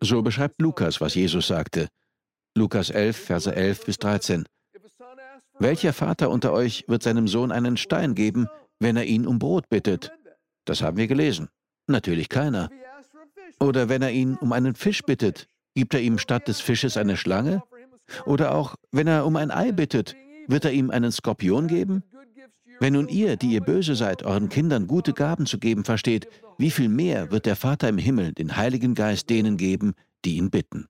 So 0.00 0.22
beschreibt 0.22 0.60
Lukas, 0.60 1.00
was 1.00 1.14
Jesus 1.14 1.46
sagte. 1.46 1.88
Lukas 2.56 2.90
11, 2.90 3.16
Verse 3.16 3.54
11 3.54 3.86
bis 3.86 3.98
13. 3.98 4.44
Welcher 5.58 5.92
Vater 5.92 6.30
unter 6.30 6.52
euch 6.52 6.84
wird 6.88 7.02
seinem 7.02 7.28
Sohn 7.28 7.52
einen 7.52 7.76
Stein 7.76 8.14
geben, 8.14 8.48
wenn 8.78 8.96
er 8.96 9.04
ihn 9.04 9.26
um 9.26 9.38
Brot 9.38 9.68
bittet? 9.68 10.12
Das 10.64 10.82
haben 10.82 10.96
wir 10.96 11.06
gelesen. 11.06 11.48
Natürlich 11.86 12.28
keiner. 12.28 12.70
Oder 13.60 13.88
wenn 13.88 14.02
er 14.02 14.10
ihn 14.10 14.36
um 14.36 14.52
einen 14.52 14.74
Fisch 14.74 15.02
bittet, 15.02 15.46
gibt 15.74 15.94
er 15.94 16.00
ihm 16.00 16.18
statt 16.18 16.48
des 16.48 16.60
Fisches 16.60 16.96
eine 16.96 17.16
Schlange? 17.16 17.62
Oder 18.26 18.54
auch, 18.54 18.76
wenn 18.92 19.06
er 19.06 19.26
um 19.26 19.36
ein 19.36 19.50
Ei 19.50 19.72
bittet, 19.72 20.16
wird 20.46 20.64
er 20.64 20.72
ihm 20.72 20.90
einen 20.90 21.12
Skorpion 21.12 21.66
geben? 21.66 22.02
Wenn 22.80 22.94
nun 22.94 23.08
ihr, 23.08 23.36
die 23.36 23.52
ihr 23.52 23.60
böse 23.60 23.94
seid, 23.94 24.22
euren 24.22 24.48
Kindern 24.48 24.86
gute 24.86 25.12
Gaben 25.12 25.44
zu 25.44 25.58
geben 25.58 25.84
versteht, 25.84 26.28
wie 26.56 26.70
viel 26.70 26.88
mehr 26.88 27.30
wird 27.30 27.44
der 27.44 27.56
Vater 27.56 27.88
im 27.88 27.98
Himmel 27.98 28.32
den 28.32 28.56
Heiligen 28.56 28.94
Geist 28.94 29.28
denen 29.28 29.58
geben, 29.58 29.94
die 30.24 30.36
ihn 30.36 30.50
bitten? 30.50 30.86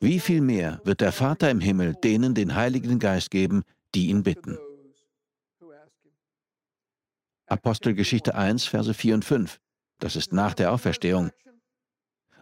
Wie 0.00 0.18
viel 0.18 0.40
mehr 0.40 0.80
wird 0.84 1.00
der 1.00 1.12
Vater 1.12 1.50
im 1.50 1.60
Himmel 1.60 1.94
denen 1.94 2.34
den 2.34 2.56
Heiligen 2.56 2.98
Geist 2.98 3.30
geben, 3.30 3.62
die 3.94 4.08
ihn 4.08 4.24
bitten? 4.24 4.58
Apostelgeschichte 7.46 8.34
1, 8.34 8.64
Verse 8.64 8.92
4 8.92 9.14
und 9.14 9.24
5. 9.24 9.60
Das 10.00 10.16
ist 10.16 10.32
nach 10.32 10.54
der 10.54 10.72
Auferstehung. 10.72 11.30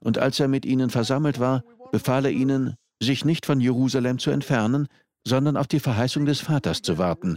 Und 0.01 0.19
als 0.19 0.41
er 0.41 0.49
mit 0.49 0.65
ihnen 0.65 0.91
versammelt 0.91 1.39
war, 1.39 1.65
befahl 1.93 2.25
er 2.25 2.33
ihnen, 2.33 2.75
sich 3.01 3.25
nicht 3.25 3.47
von 3.47 3.61
Jerusalem 3.61 4.19
zu 4.19 4.31
entfernen, 4.31 4.89
sondern 5.27 5.57
auf 5.57 5.69
die 5.69 5.81
Verheißung 5.81 6.27
des 6.27 6.41
Vaters 6.41 6.83
zu 6.83 6.99
warten, 6.99 7.37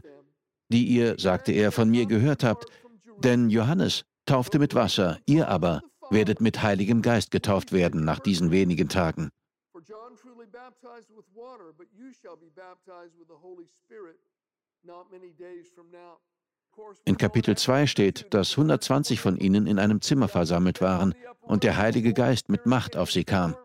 die 0.70 0.86
ihr, 0.86 1.20
sagte 1.20 1.52
er, 1.52 1.72
von 1.72 1.90
mir 1.90 2.08
gehört 2.08 2.44
habt, 2.44 2.66
denn 3.20 3.50
Johannes 3.52 4.04
taufte 4.26 4.58
mit 4.58 4.74
Wasser, 4.74 5.20
ihr 5.28 5.48
aber 5.48 5.82
werdet 6.10 6.42
mit 6.42 6.64
Heiligem 6.64 7.02
Geist 7.02 7.32
getauft 7.32 7.72
werden 7.72 8.04
nach 8.06 8.20
diesen 8.20 8.52
wenigen 8.52 8.90
Tagen. 8.90 9.30
In 17.06 17.18
Kapitel 17.18 17.58
2 17.58 17.88
steht, 17.88 18.34
dass 18.34 18.52
120 18.52 19.20
von 19.20 19.38
ihnen 19.38 19.66
in 19.66 19.80
einem 19.80 20.02
Zimmer 20.02 20.28
versammelt 20.28 20.82
waren 20.82 21.16
und 21.42 21.64
der 21.64 21.78
Heilige 21.78 22.14
Geist 22.14 22.50
mit 22.50 22.66
Macht 22.66 22.98
auf 22.98 23.12
sie 23.12 23.24
kam. 23.24 23.56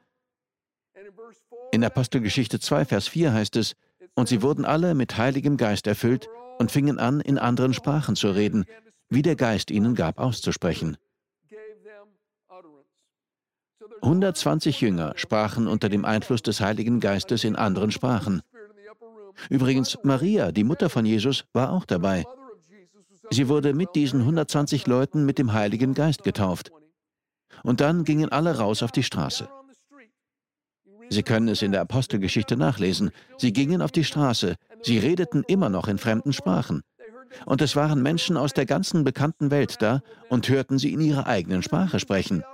In 1.81 1.87
Apostelgeschichte 1.87 2.61
2, 2.61 2.85
Vers 2.85 3.09
4 3.09 3.33
heißt 3.33 3.57
es, 3.57 3.73
und 4.15 4.29
sie 4.29 4.43
wurden 4.43 4.67
alle 4.67 4.95
mit 4.95 5.17
Heiligem 5.17 5.57
Geist 5.57 5.87
erfüllt 5.87 6.29
und 6.59 6.71
fingen 6.71 6.99
an, 6.99 7.23
in 7.23 7.39
anderen 7.39 7.73
Sprachen 7.73 8.17
zu 8.17 8.29
reden, 8.33 8.67
wie 9.09 9.23
der 9.23 9.35
Geist 9.35 9.71
ihnen 9.71 9.95
gab 9.95 10.19
auszusprechen. 10.19 10.99
120 14.03 14.83
Jünger 14.83 15.15
sprachen 15.17 15.67
unter 15.67 15.89
dem 15.89 16.05
Einfluss 16.05 16.43
des 16.43 16.61
Heiligen 16.61 17.01
Geistes 17.01 17.45
in 17.45 17.57
anderen 17.57 17.93
Sprachen. 17.93 18.43
Übrigens, 19.49 19.97
Maria, 20.03 20.53
die 20.53 20.65
Mutter 20.65 20.91
von 20.91 21.07
Jesus, 21.07 21.47
war 21.55 21.73
auch 21.73 21.87
dabei. 21.87 22.27
Sie 23.31 23.49
wurde 23.49 23.73
mit 23.73 23.95
diesen 23.95 24.21
120 24.21 24.87
Leuten 24.87 25.25
mit 25.25 25.39
dem 25.39 25.55
Heiligen 25.55 25.95
Geist 25.95 26.25
getauft. 26.25 26.73
Und 27.63 27.81
dann 27.81 28.05
gingen 28.05 28.29
alle 28.29 28.59
raus 28.59 28.83
auf 28.83 28.93
die 28.93 29.03
Straße. 29.03 29.49
Sie 31.11 31.25
können 31.25 31.49
es 31.49 31.61
in 31.61 31.73
der 31.73 31.81
Apostelgeschichte 31.81 32.57
nachlesen. 32.57 33.11
Sie 33.37 33.53
gingen 33.53 33.83
auf 33.83 33.91
die 33.91 34.05
Straße. 34.05 34.55
Sie 34.83 34.99
redeten 34.99 35.43
immer 35.49 35.69
noch 35.69 35.89
in 35.89 35.99
fremden 35.99 36.33
Sprachen. 36.33 36.83
Und 37.47 37.63
es 37.63 37.77
waren 37.77 38.03
Menschen 38.03 38.37
aus 38.37 38.53
der 38.53 38.65
ganzen 38.65 39.05
bekannten 39.05 39.51
Welt 39.51 39.77
da 39.83 40.03
und 40.29 40.49
hörten 40.49 40.79
sie 40.79 40.93
in 40.93 41.01
ihrer 41.01 41.27
eigenen 41.27 41.63
Sprache 41.63 42.01
sprechen. 42.01 42.45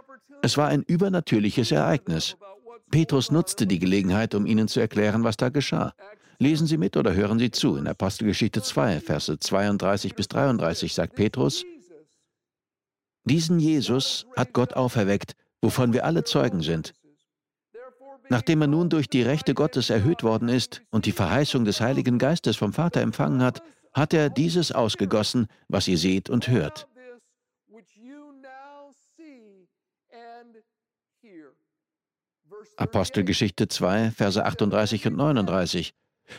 Es 0.42 0.56
war 0.56 0.68
ein 0.68 0.82
übernatürliches 0.82 1.70
Ereignis. 1.70 2.36
Petrus 2.90 3.30
nutzte 3.30 3.66
die 3.66 3.78
Gelegenheit, 3.78 4.34
um 4.34 4.46
ihnen 4.46 4.68
zu 4.68 4.80
erklären, 4.80 5.22
was 5.24 5.36
da 5.36 5.50
geschah. 5.50 5.92
Lesen 6.38 6.66
Sie 6.66 6.76
mit 6.76 6.96
oder 6.96 7.14
hören 7.14 7.38
Sie 7.38 7.50
zu. 7.50 7.76
In 7.76 7.86
Apostelgeschichte 7.86 8.62
2, 8.62 9.00
Verse 9.00 9.38
32 9.38 10.14
bis 10.14 10.28
33 10.28 10.94
sagt 10.94 11.14
Petrus, 11.14 11.64
Diesen 13.24 13.58
Jesus 13.58 14.26
hat 14.36 14.52
Gott 14.52 14.74
auferweckt, 14.74 15.34
wovon 15.60 15.92
wir 15.92 16.04
alle 16.04 16.24
Zeugen 16.24 16.62
sind. 16.62 16.94
Nachdem 18.28 18.60
er 18.62 18.66
nun 18.66 18.88
durch 18.88 19.08
die 19.08 19.22
Rechte 19.22 19.54
Gottes 19.54 19.90
erhöht 19.90 20.22
worden 20.22 20.48
ist 20.48 20.82
und 20.90 21.06
die 21.06 21.12
Verheißung 21.12 21.64
des 21.64 21.80
Heiligen 21.80 22.18
Geistes 22.18 22.56
vom 22.56 22.72
Vater 22.72 23.00
empfangen 23.00 23.42
hat, 23.42 23.62
hat 23.92 24.12
er 24.12 24.28
dieses 24.28 24.72
ausgegossen, 24.72 25.46
was 25.68 25.88
ihr 25.88 25.98
seht 25.98 26.28
und 26.28 26.48
hört. 26.48 26.88
Apostelgeschichte 32.76 33.68
2, 33.68 34.10
Verse 34.10 34.44
38 34.44 35.06
und 35.06 35.16
39. 35.16 35.94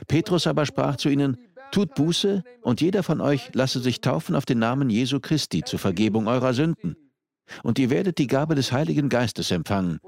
Petrus 0.07 0.45
aber 0.45 0.65
sprach 0.65 0.97
zu 0.97 1.09
ihnen, 1.09 1.37
Tut 1.71 1.95
Buße, 1.95 2.43
und 2.61 2.81
jeder 2.81 3.03
von 3.03 3.21
euch 3.21 3.53
lasse 3.53 3.79
sich 3.79 4.01
taufen 4.01 4.35
auf 4.35 4.45
den 4.45 4.59
Namen 4.59 4.89
Jesu 4.89 5.19
Christi 5.19 5.63
zur 5.63 5.79
Vergebung 5.79 6.27
eurer 6.27 6.53
Sünden. 6.53 6.95
Und 7.63 7.79
ihr 7.79 7.89
werdet 7.89 8.17
die 8.17 8.27
Gabe 8.27 8.55
des 8.55 8.71
Heiligen 8.71 9.09
Geistes 9.09 9.51
empfangen. 9.51 9.99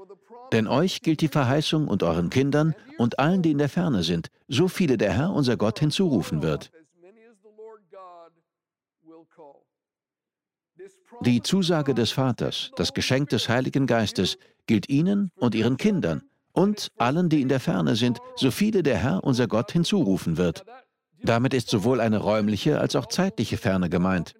Denn 0.52 0.66
euch 0.66 1.02
gilt 1.02 1.20
die 1.20 1.28
Verheißung 1.28 1.88
und 1.88 2.02
euren 2.02 2.30
Kindern 2.30 2.74
und 2.98 3.18
allen, 3.18 3.42
die 3.42 3.52
in 3.52 3.58
der 3.58 3.68
Ferne 3.68 4.02
sind, 4.02 4.30
so 4.48 4.68
viele 4.68 4.98
der 4.98 5.12
Herr, 5.12 5.32
unser 5.32 5.56
Gott, 5.56 5.78
hinzurufen 5.78 6.42
wird. 6.42 6.70
Die 11.22 11.42
Zusage 11.42 11.94
des 11.94 12.12
Vaters, 12.12 12.70
das 12.76 12.94
Geschenk 12.94 13.28
des 13.28 13.48
Heiligen 13.48 13.86
Geistes, 13.86 14.38
gilt 14.66 14.88
ihnen 14.88 15.30
und 15.36 15.54
ihren 15.54 15.76
Kindern 15.76 16.22
und 16.52 16.90
allen, 16.96 17.28
die 17.28 17.42
in 17.42 17.48
der 17.48 17.60
Ferne 17.60 17.94
sind, 17.94 18.18
so 18.36 18.50
viele 18.50 18.82
der 18.82 18.96
Herr, 18.96 19.22
unser 19.22 19.46
Gott, 19.46 19.72
hinzurufen 19.72 20.36
wird. 20.36 20.64
Damit 21.22 21.54
ist 21.54 21.68
sowohl 21.68 22.00
eine 22.00 22.18
räumliche 22.18 22.80
als 22.80 22.96
auch 22.96 23.06
zeitliche 23.06 23.58
Ferne 23.58 23.90
gemeint. 23.90 24.34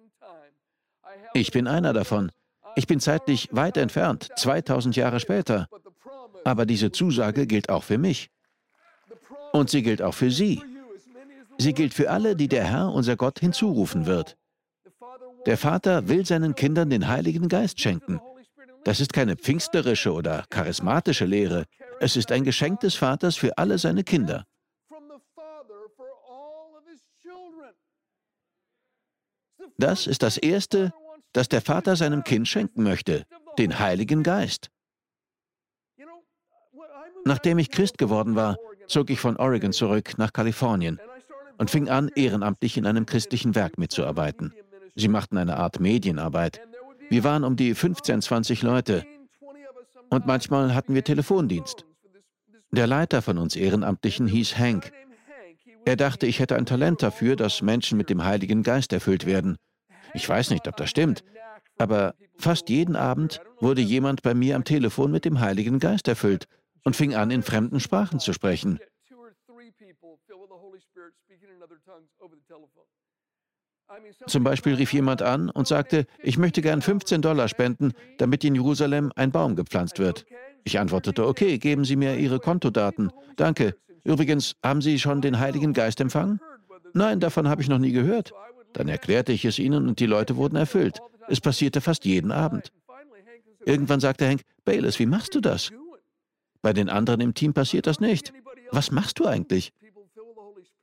Ich 1.33 1.51
bin 1.51 1.67
einer 1.67 1.93
davon. 1.93 2.31
Ich 2.75 2.87
bin 2.87 2.99
zeitlich 2.99 3.49
weit 3.51 3.77
entfernt, 3.77 4.29
2000 4.35 4.95
Jahre 4.95 5.19
später. 5.19 5.67
Aber 6.43 6.65
diese 6.65 6.91
Zusage 6.91 7.47
gilt 7.47 7.69
auch 7.69 7.83
für 7.83 7.97
mich. 7.97 8.29
Und 9.51 9.69
sie 9.69 9.83
gilt 9.83 10.01
auch 10.01 10.13
für 10.13 10.31
Sie. 10.31 10.61
Sie 11.57 11.73
gilt 11.73 11.93
für 11.93 12.09
alle, 12.09 12.35
die 12.35 12.47
der 12.47 12.63
Herr, 12.63 12.91
unser 12.91 13.15
Gott, 13.15 13.39
hinzurufen 13.39 14.05
wird. 14.05 14.37
Der 15.45 15.57
Vater 15.57 16.07
will 16.07 16.25
seinen 16.25 16.55
Kindern 16.55 16.89
den 16.89 17.07
Heiligen 17.07 17.49
Geist 17.49 17.79
schenken. 17.79 18.19
Das 18.83 18.99
ist 18.99 19.13
keine 19.13 19.35
pfingstlerische 19.35 20.11
oder 20.11 20.45
charismatische 20.49 21.25
Lehre. 21.25 21.65
Es 21.99 22.15
ist 22.15 22.31
ein 22.31 22.43
Geschenk 22.43 22.79
des 22.79 22.95
Vaters 22.95 23.35
für 23.35 23.57
alle 23.57 23.77
seine 23.77 24.03
Kinder. 24.03 24.45
Das 29.77 30.07
ist 30.07 30.21
das 30.23 30.37
Erste, 30.37 30.93
das 31.33 31.49
der 31.49 31.61
Vater 31.61 31.95
seinem 31.95 32.23
Kind 32.23 32.47
schenken 32.47 32.83
möchte, 32.83 33.25
den 33.57 33.79
Heiligen 33.79 34.23
Geist. 34.23 34.69
Nachdem 37.25 37.59
ich 37.59 37.69
Christ 37.69 37.97
geworden 37.97 38.35
war, 38.35 38.57
zog 38.87 39.09
ich 39.09 39.19
von 39.19 39.37
Oregon 39.37 39.71
zurück 39.71 40.17
nach 40.17 40.33
Kalifornien 40.33 40.99
und 41.57 41.69
fing 41.69 41.89
an, 41.89 42.09
ehrenamtlich 42.15 42.77
in 42.77 42.85
einem 42.85 43.05
christlichen 43.05 43.55
Werk 43.55 43.77
mitzuarbeiten. 43.77 44.53
Sie 44.95 45.07
machten 45.07 45.37
eine 45.37 45.57
Art 45.57 45.79
Medienarbeit. 45.79 46.61
Wir 47.09 47.23
waren 47.23 47.43
um 47.43 47.55
die 47.55 47.75
15, 47.75 48.21
20 48.21 48.63
Leute 48.63 49.05
und 50.09 50.25
manchmal 50.25 50.73
hatten 50.73 50.95
wir 50.95 51.03
Telefondienst. 51.03 51.85
Der 52.71 52.87
Leiter 52.87 53.21
von 53.21 53.37
uns 53.37 53.55
Ehrenamtlichen 53.55 54.27
hieß 54.27 54.57
Hank. 54.57 54.91
Er 55.85 55.95
dachte, 55.95 56.25
ich 56.25 56.39
hätte 56.39 56.55
ein 56.55 56.65
Talent 56.65 57.03
dafür, 57.03 57.35
dass 57.35 57.61
Menschen 57.61 57.97
mit 57.97 58.09
dem 58.09 58.23
Heiligen 58.23 58.63
Geist 58.63 58.93
erfüllt 58.93 59.25
werden. 59.25 59.57
Ich 60.13 60.27
weiß 60.27 60.49
nicht, 60.49 60.67
ob 60.67 60.77
das 60.77 60.89
stimmt, 60.89 61.23
aber 61.77 62.15
fast 62.37 62.69
jeden 62.69 62.95
Abend 62.95 63.41
wurde 63.59 63.81
jemand 63.81 64.21
bei 64.21 64.33
mir 64.33 64.55
am 64.55 64.63
Telefon 64.63 65.11
mit 65.11 65.25
dem 65.25 65.39
Heiligen 65.39 65.79
Geist 65.79 66.07
erfüllt 66.07 66.47
und 66.83 66.95
fing 66.95 67.15
an, 67.15 67.31
in 67.31 67.43
fremden 67.43 67.79
Sprachen 67.79 68.19
zu 68.19 68.33
sprechen. 68.33 68.79
Zum 74.27 74.43
Beispiel 74.43 74.75
rief 74.75 74.93
jemand 74.93 75.21
an 75.21 75.49
und 75.49 75.67
sagte, 75.67 76.05
ich 76.19 76.37
möchte 76.37 76.61
gern 76.61 76.81
15 76.81 77.21
Dollar 77.21 77.47
spenden, 77.47 77.91
damit 78.17 78.43
in 78.43 78.55
Jerusalem 78.55 79.11
ein 79.15 79.31
Baum 79.31 79.55
gepflanzt 79.55 79.99
wird. 79.99 80.25
Ich 80.63 80.79
antwortete, 80.79 81.27
okay, 81.27 81.57
geben 81.57 81.83
Sie 81.83 81.95
mir 81.95 82.15
Ihre 82.15 82.39
Kontodaten. 82.39 83.11
Danke. 83.35 83.75
Übrigens, 84.03 84.55
haben 84.63 84.81
Sie 84.81 84.97
schon 84.99 85.21
den 85.21 85.39
Heiligen 85.39 85.73
Geist 85.73 85.99
empfangen? 85.99 86.39
Nein, 86.93 87.19
davon 87.19 87.47
habe 87.47 87.61
ich 87.61 87.69
noch 87.69 87.79
nie 87.79 87.91
gehört. 87.91 88.31
Dann 88.73 88.87
erklärte 88.87 89.33
ich 89.33 89.43
es 89.45 89.59
ihnen 89.59 89.87
und 89.87 89.99
die 89.99 90.05
Leute 90.05 90.37
wurden 90.37 90.55
erfüllt. 90.55 90.99
Es 91.27 91.41
passierte 91.41 91.81
fast 91.81 92.05
jeden 92.05 92.31
Abend. 92.31 92.71
Irgendwann 93.65 93.99
sagte 93.99 94.27
Hank, 94.27 94.41
Bayless, 94.63 94.99
wie 94.99 95.05
machst 95.05 95.35
du 95.35 95.41
das? 95.41 95.71
Bei 96.61 96.73
den 96.73 96.89
anderen 96.89 97.21
im 97.21 97.33
Team 97.33 97.53
passiert 97.53 97.87
das 97.87 97.99
nicht. 97.99 98.33
Was 98.71 98.91
machst 98.91 99.19
du 99.19 99.25
eigentlich? 99.25 99.73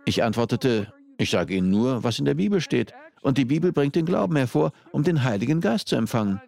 Ich 0.04 0.22
antwortete, 0.22 0.92
ich 1.18 1.30
sage 1.30 1.54
Ihnen 1.54 1.70
nur, 1.70 2.04
was 2.04 2.18
in 2.18 2.24
der 2.24 2.34
Bibel 2.34 2.60
steht. 2.60 2.92
Und 3.22 3.38
die 3.38 3.44
Bibel 3.44 3.72
bringt 3.72 3.96
den 3.96 4.06
Glauben 4.06 4.36
hervor, 4.36 4.72
um 4.92 5.02
den 5.02 5.24
Heiligen 5.24 5.60
Geist 5.60 5.88
zu 5.88 5.96
empfangen. 5.96 6.40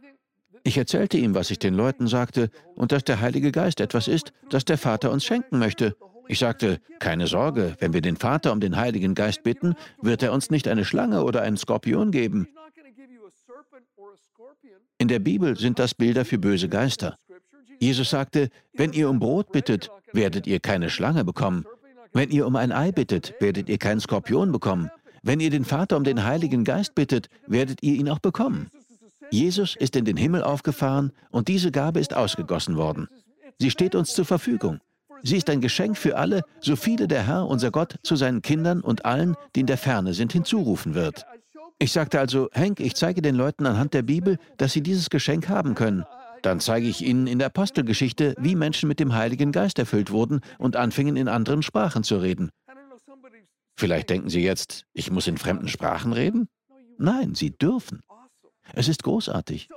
Ich 0.62 0.76
erzählte 0.76 1.16
ihm, 1.16 1.34
was 1.34 1.50
ich 1.50 1.58
den 1.58 1.74
Leuten 1.74 2.06
sagte, 2.06 2.50
und 2.76 2.92
dass 2.92 3.02
der 3.02 3.20
Heilige 3.20 3.50
Geist 3.50 3.80
etwas 3.80 4.08
ist, 4.08 4.32
das 4.50 4.64
der 4.64 4.78
Vater 4.78 5.10
uns 5.10 5.24
schenken 5.24 5.58
möchte. 5.58 5.96
Ich 6.28 6.38
sagte, 6.38 6.80
keine 6.98 7.26
Sorge, 7.26 7.76
wenn 7.80 7.92
wir 7.92 8.02
den 8.02 8.16
Vater 8.16 8.52
um 8.52 8.60
den 8.60 8.76
Heiligen 8.76 9.14
Geist 9.14 9.42
bitten, 9.42 9.74
wird 10.00 10.22
er 10.22 10.32
uns 10.32 10.50
nicht 10.50 10.68
eine 10.68 10.84
Schlange 10.84 11.24
oder 11.24 11.42
einen 11.42 11.56
Skorpion 11.56 12.10
geben. 12.12 12.46
In 14.98 15.08
der 15.08 15.18
Bibel 15.18 15.56
sind 15.56 15.78
das 15.78 15.94
Bilder 15.94 16.24
für 16.24 16.38
böse 16.38 16.68
Geister. 16.68 17.16
Jesus 17.80 18.10
sagte, 18.10 18.50
wenn 18.74 18.92
ihr 18.92 19.08
um 19.08 19.18
Brot 19.18 19.52
bittet, 19.52 19.90
werdet 20.12 20.46
ihr 20.46 20.60
keine 20.60 20.90
Schlange 20.90 21.24
bekommen. 21.24 21.64
Wenn 22.12 22.30
ihr 22.30 22.46
um 22.46 22.54
ein 22.56 22.72
Ei 22.72 22.92
bittet, 22.92 23.34
werdet 23.40 23.68
ihr 23.68 23.78
keinen 23.78 24.00
Skorpion 24.00 24.52
bekommen. 24.52 24.90
Wenn 25.22 25.40
ihr 25.40 25.50
den 25.50 25.64
Vater 25.64 25.96
um 25.96 26.04
den 26.04 26.24
Heiligen 26.24 26.64
Geist 26.64 26.94
bittet, 26.94 27.28
werdet 27.46 27.82
ihr 27.82 27.94
ihn 27.94 28.10
auch 28.10 28.18
bekommen. 28.18 28.70
Jesus 29.30 29.76
ist 29.76 29.96
in 29.96 30.04
den 30.04 30.16
Himmel 30.16 30.42
aufgefahren 30.42 31.12
und 31.30 31.48
diese 31.48 31.70
Gabe 31.70 32.00
ist 32.00 32.14
ausgegossen 32.14 32.76
worden. 32.76 33.08
Sie 33.58 33.70
steht 33.70 33.94
uns 33.94 34.12
zur 34.12 34.24
Verfügung. 34.24 34.80
Sie 35.22 35.36
ist 35.36 35.48
ein 35.48 35.60
Geschenk 35.60 35.96
für 35.96 36.16
alle, 36.16 36.42
so 36.60 36.76
viele 36.76 37.06
der 37.08 37.26
Herr, 37.26 37.46
unser 37.46 37.70
Gott, 37.70 37.96
zu 38.02 38.16
seinen 38.16 38.42
Kindern 38.42 38.80
und 38.80 39.04
allen, 39.04 39.36
die 39.54 39.60
in 39.60 39.66
der 39.66 39.78
Ferne 39.78 40.14
sind, 40.14 40.32
hinzurufen 40.32 40.94
wird. 40.94 41.26
Ich 41.78 41.92
sagte 41.92 42.20
also, 42.20 42.48
Henk, 42.52 42.80
ich 42.80 42.94
zeige 42.94 43.22
den 43.22 43.36
Leuten 43.36 43.66
anhand 43.66 43.94
der 43.94 44.02
Bibel, 44.02 44.38
dass 44.58 44.72
sie 44.72 44.82
dieses 44.82 45.08
Geschenk 45.08 45.48
haben 45.48 45.74
können. 45.74 46.04
Dann 46.42 46.60
zeige 46.60 46.88
ich 46.88 47.02
ihnen 47.02 47.26
in 47.26 47.38
der 47.38 47.48
Apostelgeschichte, 47.48 48.34
wie 48.38 48.54
Menschen 48.54 48.88
mit 48.88 49.00
dem 49.00 49.14
Heiligen 49.14 49.52
Geist 49.52 49.78
erfüllt 49.78 50.10
wurden 50.10 50.40
und 50.58 50.76
anfingen 50.76 51.16
in 51.16 51.28
anderen 51.28 51.62
Sprachen 51.62 52.02
zu 52.02 52.16
reden. 52.16 52.50
Vielleicht 53.76 54.10
denken 54.10 54.28
Sie 54.28 54.42
jetzt, 54.42 54.84
ich 54.92 55.10
muss 55.10 55.26
in 55.26 55.38
fremden 55.38 55.68
Sprachen 55.68 56.12
reden? 56.12 56.48
Nein, 56.98 57.34
Sie 57.34 57.50
dürfen. 57.50 58.02
Es 58.74 58.88
ist 58.88 59.02
großartig. 59.02 59.68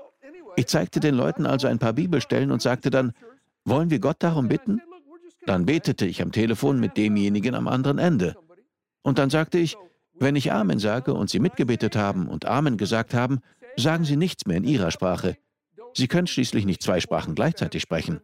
Ich 0.56 0.68
zeigte 0.68 1.00
den 1.00 1.16
Leuten 1.16 1.46
also 1.46 1.68
ein 1.68 1.80
paar 1.80 1.94
Bibelstellen 1.94 2.52
und 2.52 2.62
sagte 2.62 2.90
dann, 2.90 3.14
wollen 3.66 3.90
wir 3.90 4.00
Gott 4.00 4.18
darum 4.20 4.50
bitten? 4.50 4.82
Dann 5.46 5.66
betete 5.66 6.06
ich 6.06 6.22
am 6.22 6.32
Telefon 6.32 6.80
mit 6.80 6.98
demjenigen 6.98 7.56
am 7.56 7.68
anderen 7.68 7.98
Ende. 7.98 8.36
Und 9.02 9.20
dann 9.20 9.30
sagte 9.30 9.58
ich, 9.58 9.76
wenn 10.20 10.36
ich 10.36 10.52
Amen 10.52 10.80
sage 10.80 11.14
und 11.14 11.30
Sie 11.30 11.40
mitgebetet 11.40 11.96
haben 11.96 12.28
und 12.28 12.46
Amen 12.46 12.78
gesagt 12.78 13.14
haben, 13.14 13.40
sagen 13.78 14.06
Sie 14.06 14.16
nichts 14.16 14.46
mehr 14.46 14.58
in 14.58 14.64
Ihrer 14.64 14.92
Sprache. 14.92 15.38
Sie 15.94 16.08
können 16.08 16.28
schließlich 16.28 16.66
nicht 16.66 16.82
zwei 16.82 17.00
Sprachen 17.00 17.36
gleichzeitig 17.36 17.82
sprechen. 17.82 18.22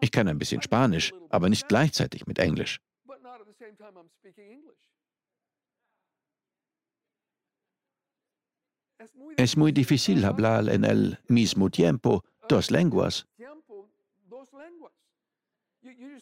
Ich 0.00 0.10
kann 0.10 0.28
ein 0.28 0.38
bisschen 0.38 0.62
Spanisch, 0.62 1.12
aber 1.30 1.48
nicht 1.48 1.68
gleichzeitig 1.68 2.26
mit 2.26 2.38
Englisch. 2.38 2.80
Es 9.36 9.56
muy 9.56 9.72
difícil 9.72 10.24
hablar 10.24 10.68
en 10.68 10.84
el 10.84 11.18
mismo 11.28 11.68
tiempo 11.68 12.22
dos 12.48 12.70
lenguas. 12.70 13.26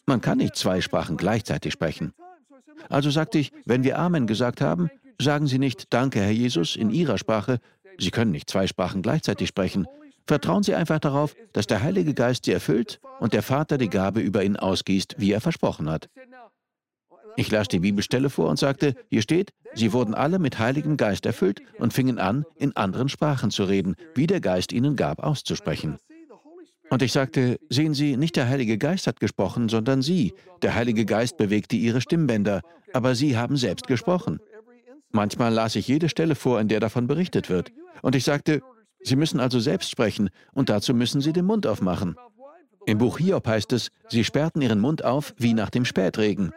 Man 0.07 0.21
kann 0.21 0.39
nicht 0.39 0.57
zwei 0.57 0.81
Sprachen 0.81 1.17
gleichzeitig 1.17 1.73
sprechen. 1.73 2.15
Also 2.89 3.11
sagte 3.11 3.39
ich, 3.39 3.53
wenn 3.67 3.85
wir 3.85 3.99
Amen 3.99 4.27
gesagt 4.27 4.61
haben, 4.61 4.91
sagen 5.21 5.47
Sie 5.47 5.59
nicht 5.59 5.93
Danke, 5.93 6.21
Herr 6.21 6.31
Jesus, 6.31 6.77
in 6.77 6.91
Ihrer 6.91 7.19
Sprache. 7.19 7.59
Sie 7.99 8.11
können 8.11 8.33
nicht 8.33 8.51
zwei 8.51 8.67
Sprachen 8.67 9.03
gleichzeitig 9.03 9.49
sprechen. 9.49 9.87
Vertrauen 10.27 10.63
Sie 10.63 10.75
einfach 10.75 10.99
darauf, 11.01 11.35
dass 11.53 11.67
der 11.67 11.83
Heilige 11.83 12.15
Geist 12.15 12.45
Sie 12.45 12.53
erfüllt 12.53 13.01
und 13.19 13.33
der 13.33 13.43
Vater 13.43 13.79
die 13.79 13.89
Gabe 13.89 14.21
über 14.21 14.45
ihn 14.45 14.57
ausgießt, 14.57 15.17
wie 15.19 15.33
er 15.33 15.41
versprochen 15.41 15.91
hat. 15.91 16.09
Ich 17.37 17.51
las 17.51 17.69
die 17.69 17.79
Bibelstelle 17.79 18.31
vor 18.31 18.49
und 18.49 18.59
sagte, 18.59 18.95
hier 19.09 19.23
steht, 19.23 19.53
sie 19.75 19.93
wurden 19.93 20.15
alle 20.15 20.39
mit 20.39 20.59
Heiligem 20.59 20.97
Geist 20.97 21.27
erfüllt 21.27 21.63
und 21.79 21.93
fingen 21.93 22.19
an, 22.19 22.45
in 22.57 22.77
anderen 22.77 23.09
Sprachen 23.09 23.51
zu 23.51 23.65
reden, 23.65 23.95
wie 24.15 24.27
der 24.27 24.41
Geist 24.41 24.73
ihnen 24.73 24.97
gab, 24.97 25.23
auszusprechen. 25.23 25.99
Und 26.91 27.03
ich 27.03 27.13
sagte, 27.13 27.59
sehen 27.69 27.95
Sie, 27.95 28.17
nicht 28.17 28.35
der 28.35 28.49
Heilige 28.49 28.77
Geist 28.77 29.07
hat 29.07 29.21
gesprochen, 29.21 29.69
sondern 29.69 30.03
Sie. 30.03 30.35
Der 30.63 30.75
Heilige 30.75 31.05
Geist 31.05 31.37
bewegte 31.37 31.77
Ihre 31.77 32.01
Stimmbänder, 32.01 32.63
aber 32.93 33.15
Sie 33.15 33.37
haben 33.37 33.57
selbst 33.57 33.87
gesprochen. 33.87 34.41
Manchmal 35.13 35.53
las 35.53 35.77
ich 35.77 35.89
jede 35.89 36.09
Stelle 36.09 36.35
vor, 36.35 36.61
in 36.61 36.69
der 36.69 36.81
davon 36.81 37.07
berichtet 37.07 37.49
wird. 37.49 37.73
Und 38.03 38.15
ich 38.15 38.25
sagte, 38.25 38.63
Sie 39.03 39.17
müssen 39.17 39.41
also 39.41 39.61
selbst 39.61 39.91
sprechen, 39.91 40.31
und 40.53 40.69
dazu 40.69 40.95
müssen 40.95 41.21
Sie 41.21 41.33
den 41.33 41.47
Mund 41.47 41.67
aufmachen. 41.67 42.17
Im 42.87 42.99
Buch 42.99 43.19
Hiob 43.19 43.47
heißt 43.47 43.73
es, 43.73 43.91
Sie 44.09 44.25
sperrten 44.25 44.63
Ihren 44.63 44.81
Mund 44.81 45.05
auf 45.05 45.35
wie 45.37 45.55
nach 45.55 45.71
dem 45.71 45.85
Spätregen. 45.85 46.53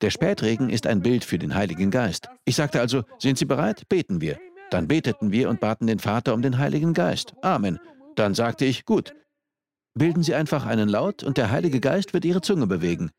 Der 0.00 0.10
Spätregen 0.10 0.68
ist 0.68 0.86
ein 0.86 1.00
Bild 1.00 1.24
für 1.24 1.38
den 1.38 1.54
Heiligen 1.54 1.90
Geist. 1.90 2.28
Ich 2.44 2.56
sagte 2.56 2.80
also, 2.80 3.04
sind 3.18 3.38
Sie 3.38 3.46
bereit? 3.46 3.88
Beten 3.88 4.20
wir. 4.20 4.38
Dann 4.70 4.88
beteten 4.88 5.32
wir 5.32 5.48
und 5.48 5.60
baten 5.60 5.86
den 5.86 6.00
Vater 6.00 6.34
um 6.34 6.42
den 6.42 6.58
Heiligen 6.58 6.92
Geist. 6.92 7.34
Amen. 7.40 7.78
Dann 8.16 8.34
sagte 8.34 8.64
ich, 8.64 8.84
gut, 8.84 9.14
Bilden 9.96 10.22
Sie 10.22 10.34
einfach 10.34 10.66
einen 10.66 10.90
Laut 10.90 11.22
und 11.22 11.38
der 11.38 11.50
Heilige 11.50 11.80
Geist 11.80 12.12
wird 12.12 12.26
Ihre 12.26 12.42
Zunge 12.42 12.66
bewegen. 12.66 13.12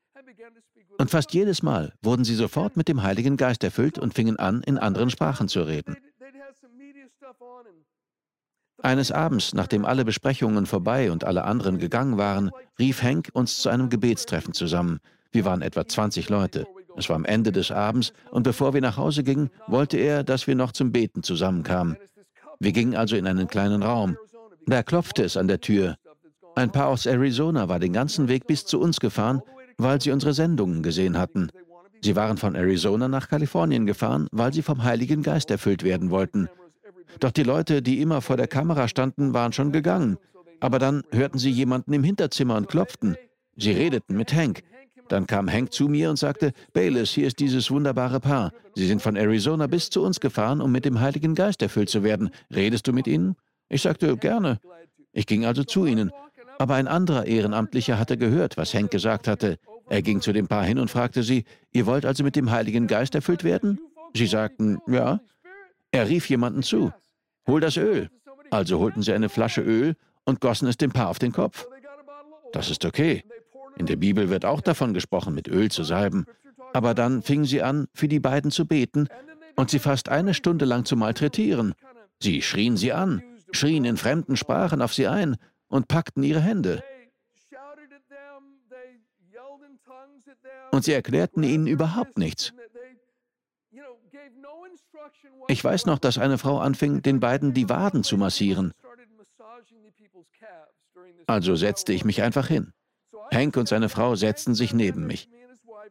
Und 0.99 1.11
fast 1.11 1.33
jedes 1.33 1.61
Mal 1.61 1.93
wurden 2.01 2.25
sie 2.25 2.35
sofort 2.35 2.75
mit 2.75 2.87
dem 2.87 3.03
Heiligen 3.03 3.37
Geist 3.37 3.63
erfüllt 3.63 3.99
und 3.99 4.13
fingen 4.13 4.37
an, 4.37 4.63
in 4.63 4.77
anderen 4.77 5.09
Sprachen 5.09 5.47
zu 5.47 5.61
reden. 5.61 5.97
Eines 8.81 9.11
Abends, 9.11 9.53
nachdem 9.53 9.85
alle 9.85 10.05
Besprechungen 10.05 10.65
vorbei 10.65 11.11
und 11.11 11.23
alle 11.23 11.45
anderen 11.45 11.79
gegangen 11.79 12.17
waren, 12.17 12.51
rief 12.77 13.01
Henk 13.01 13.29
uns 13.33 13.59
zu 13.59 13.69
einem 13.69 13.89
Gebetstreffen 13.89 14.53
zusammen. 14.53 14.99
Wir 15.31 15.45
waren 15.45 15.61
etwa 15.61 15.87
20 15.87 16.29
Leute. 16.29 16.65
Es 16.95 17.09
war 17.09 17.15
am 17.15 17.25
Ende 17.25 17.51
des 17.51 17.71
Abends 17.71 18.13
und 18.31 18.43
bevor 18.43 18.73
wir 18.73 18.81
nach 18.81 18.97
Hause 18.97 19.23
gingen, 19.23 19.49
wollte 19.67 19.97
er, 19.97 20.23
dass 20.23 20.47
wir 20.47 20.55
noch 20.55 20.71
zum 20.71 20.91
Beten 20.91 21.23
zusammenkamen. 21.23 21.97
Wir 22.59 22.71
gingen 22.71 22.95
also 22.95 23.15
in 23.15 23.27
einen 23.27 23.47
kleinen 23.47 23.83
Raum. 23.83 24.17
Da 24.65 24.83
klopfte 24.83 25.23
es 25.23 25.37
an 25.37 25.47
der 25.47 25.61
Tür. 25.61 25.95
Ein 26.55 26.71
Paar 26.71 26.87
aus 26.87 27.05
Arizona 27.05 27.69
war 27.69 27.79
den 27.79 27.93
ganzen 27.93 28.27
Weg 28.27 28.47
bis 28.47 28.65
zu 28.65 28.79
uns 28.79 28.99
gefahren, 28.99 29.41
weil 29.77 30.01
sie 30.01 30.11
unsere 30.11 30.33
Sendungen 30.33 30.83
gesehen 30.83 31.17
hatten. 31.17 31.49
Sie 32.01 32.15
waren 32.15 32.37
von 32.37 32.55
Arizona 32.55 33.07
nach 33.07 33.27
Kalifornien 33.27 33.85
gefahren, 33.85 34.27
weil 34.31 34.53
sie 34.53 34.61
vom 34.61 34.83
Heiligen 34.83 35.23
Geist 35.23 35.49
erfüllt 35.51 35.83
werden 35.83 36.09
wollten. 36.11 36.47
Doch 37.19 37.31
die 37.31 37.43
Leute, 37.43 37.81
die 37.81 38.01
immer 38.01 38.21
vor 38.21 38.37
der 38.37 38.47
Kamera 38.47 38.87
standen, 38.87 39.33
waren 39.33 39.53
schon 39.53 39.71
gegangen. 39.71 40.17
Aber 40.59 40.79
dann 40.79 41.03
hörten 41.11 41.39
sie 41.39 41.49
jemanden 41.49 41.93
im 41.93 42.03
Hinterzimmer 42.03 42.55
und 42.55 42.67
klopften. 42.67 43.15
Sie 43.55 43.71
redeten 43.71 44.15
mit 44.15 44.33
Hank. 44.33 44.63
Dann 45.07 45.25
kam 45.25 45.51
Hank 45.51 45.71
zu 45.73 45.87
mir 45.87 46.09
und 46.09 46.17
sagte, 46.17 46.51
Bayless, 46.73 47.11
hier 47.11 47.27
ist 47.27 47.39
dieses 47.39 47.71
wunderbare 47.71 48.19
Paar. 48.19 48.51
Sie 48.75 48.85
sind 48.85 49.01
von 49.01 49.15
Arizona 49.15 49.67
bis 49.67 49.89
zu 49.89 50.03
uns 50.03 50.19
gefahren, 50.19 50.61
um 50.61 50.71
mit 50.71 50.85
dem 50.85 50.99
Heiligen 50.99 51.33
Geist 51.33 51.61
erfüllt 51.61 51.89
zu 51.89 52.03
werden. 52.03 52.29
Redest 52.53 52.87
du 52.87 52.93
mit 52.93 53.07
ihnen? 53.07 53.35
Ich 53.69 53.81
sagte, 53.83 54.17
gerne. 54.17 54.59
Ich 55.13 55.25
ging 55.25 55.45
also 55.45 55.63
zu 55.63 55.85
ihnen. 55.85 56.11
Aber 56.59 56.75
ein 56.75 56.87
anderer 56.87 57.25
Ehrenamtlicher 57.25 57.99
hatte 57.99 58.17
gehört, 58.17 58.57
was 58.57 58.73
Hank 58.73 58.91
gesagt 58.91 59.27
hatte. 59.27 59.57
Er 59.89 60.01
ging 60.01 60.21
zu 60.21 60.33
dem 60.33 60.47
Paar 60.47 60.63
hin 60.63 60.79
und 60.79 60.89
fragte 60.89 61.23
sie, 61.23 61.45
ihr 61.71 61.85
wollt 61.85 62.05
also 62.05 62.23
mit 62.23 62.35
dem 62.35 62.51
Heiligen 62.51 62.87
Geist 62.87 63.15
erfüllt 63.15 63.43
werden? 63.43 63.79
Sie 64.13 64.27
sagten, 64.27 64.79
ja. 64.87 65.19
Er 65.91 66.09
rief 66.09 66.29
jemanden 66.29 66.63
zu, 66.63 66.91
hol 67.47 67.61
das 67.61 67.77
Öl. 67.77 68.09
Also 68.49 68.79
holten 68.79 69.01
sie 69.01 69.13
eine 69.13 69.29
Flasche 69.29 69.61
Öl 69.61 69.95
und 70.25 70.41
gossen 70.41 70.67
es 70.67 70.77
dem 70.77 70.91
Paar 70.91 71.09
auf 71.09 71.19
den 71.19 71.31
Kopf. 71.31 71.67
Das 72.51 72.69
ist 72.69 72.85
okay. 72.85 73.23
In 73.77 73.85
der 73.85 73.95
Bibel 73.95 74.29
wird 74.29 74.43
auch 74.43 74.61
davon 74.61 74.93
gesprochen, 74.93 75.35
mit 75.35 75.47
Öl 75.47 75.69
zu 75.69 75.83
salben. 75.83 76.25
Aber 76.73 76.93
dann 76.93 77.21
fingen 77.21 77.45
sie 77.45 77.61
an, 77.61 77.87
für 77.93 78.07
die 78.07 78.19
beiden 78.19 78.51
zu 78.51 78.65
beten 78.65 79.07
und 79.55 79.69
sie 79.69 79.79
fast 79.79 80.09
eine 80.09 80.33
Stunde 80.33 80.65
lang 80.65 80.85
zu 80.85 80.95
malträtieren. 80.95 81.73
Sie 82.19 82.41
schrien 82.41 82.77
sie 82.77 82.93
an, 82.93 83.21
schrien 83.51 83.85
in 83.85 83.97
fremden 83.97 84.35
Sprachen 84.35 84.81
auf 84.81 84.93
sie 84.93 85.07
ein 85.07 85.37
und 85.67 85.87
packten 85.87 86.23
ihre 86.23 86.41
Hände. 86.41 86.83
Und 90.71 90.83
sie 90.83 90.93
erklärten 90.93 91.43
ihnen 91.43 91.67
überhaupt 91.67 92.17
nichts. 92.17 92.53
Ich 95.47 95.63
weiß 95.63 95.85
noch, 95.85 95.99
dass 95.99 96.17
eine 96.17 96.37
Frau 96.37 96.59
anfing, 96.59 97.01
den 97.01 97.19
beiden 97.19 97.53
die 97.53 97.69
Waden 97.69 98.03
zu 98.03 98.17
massieren. 98.17 98.73
Also 101.25 101.55
setzte 101.55 101.93
ich 101.93 102.05
mich 102.05 102.21
einfach 102.21 102.47
hin. 102.47 102.73
Hank 103.31 103.57
und 103.57 103.67
seine 103.67 103.89
Frau 103.89 104.15
setzten 104.15 104.55
sich 104.55 104.73
neben 104.73 105.07
mich. 105.07 105.29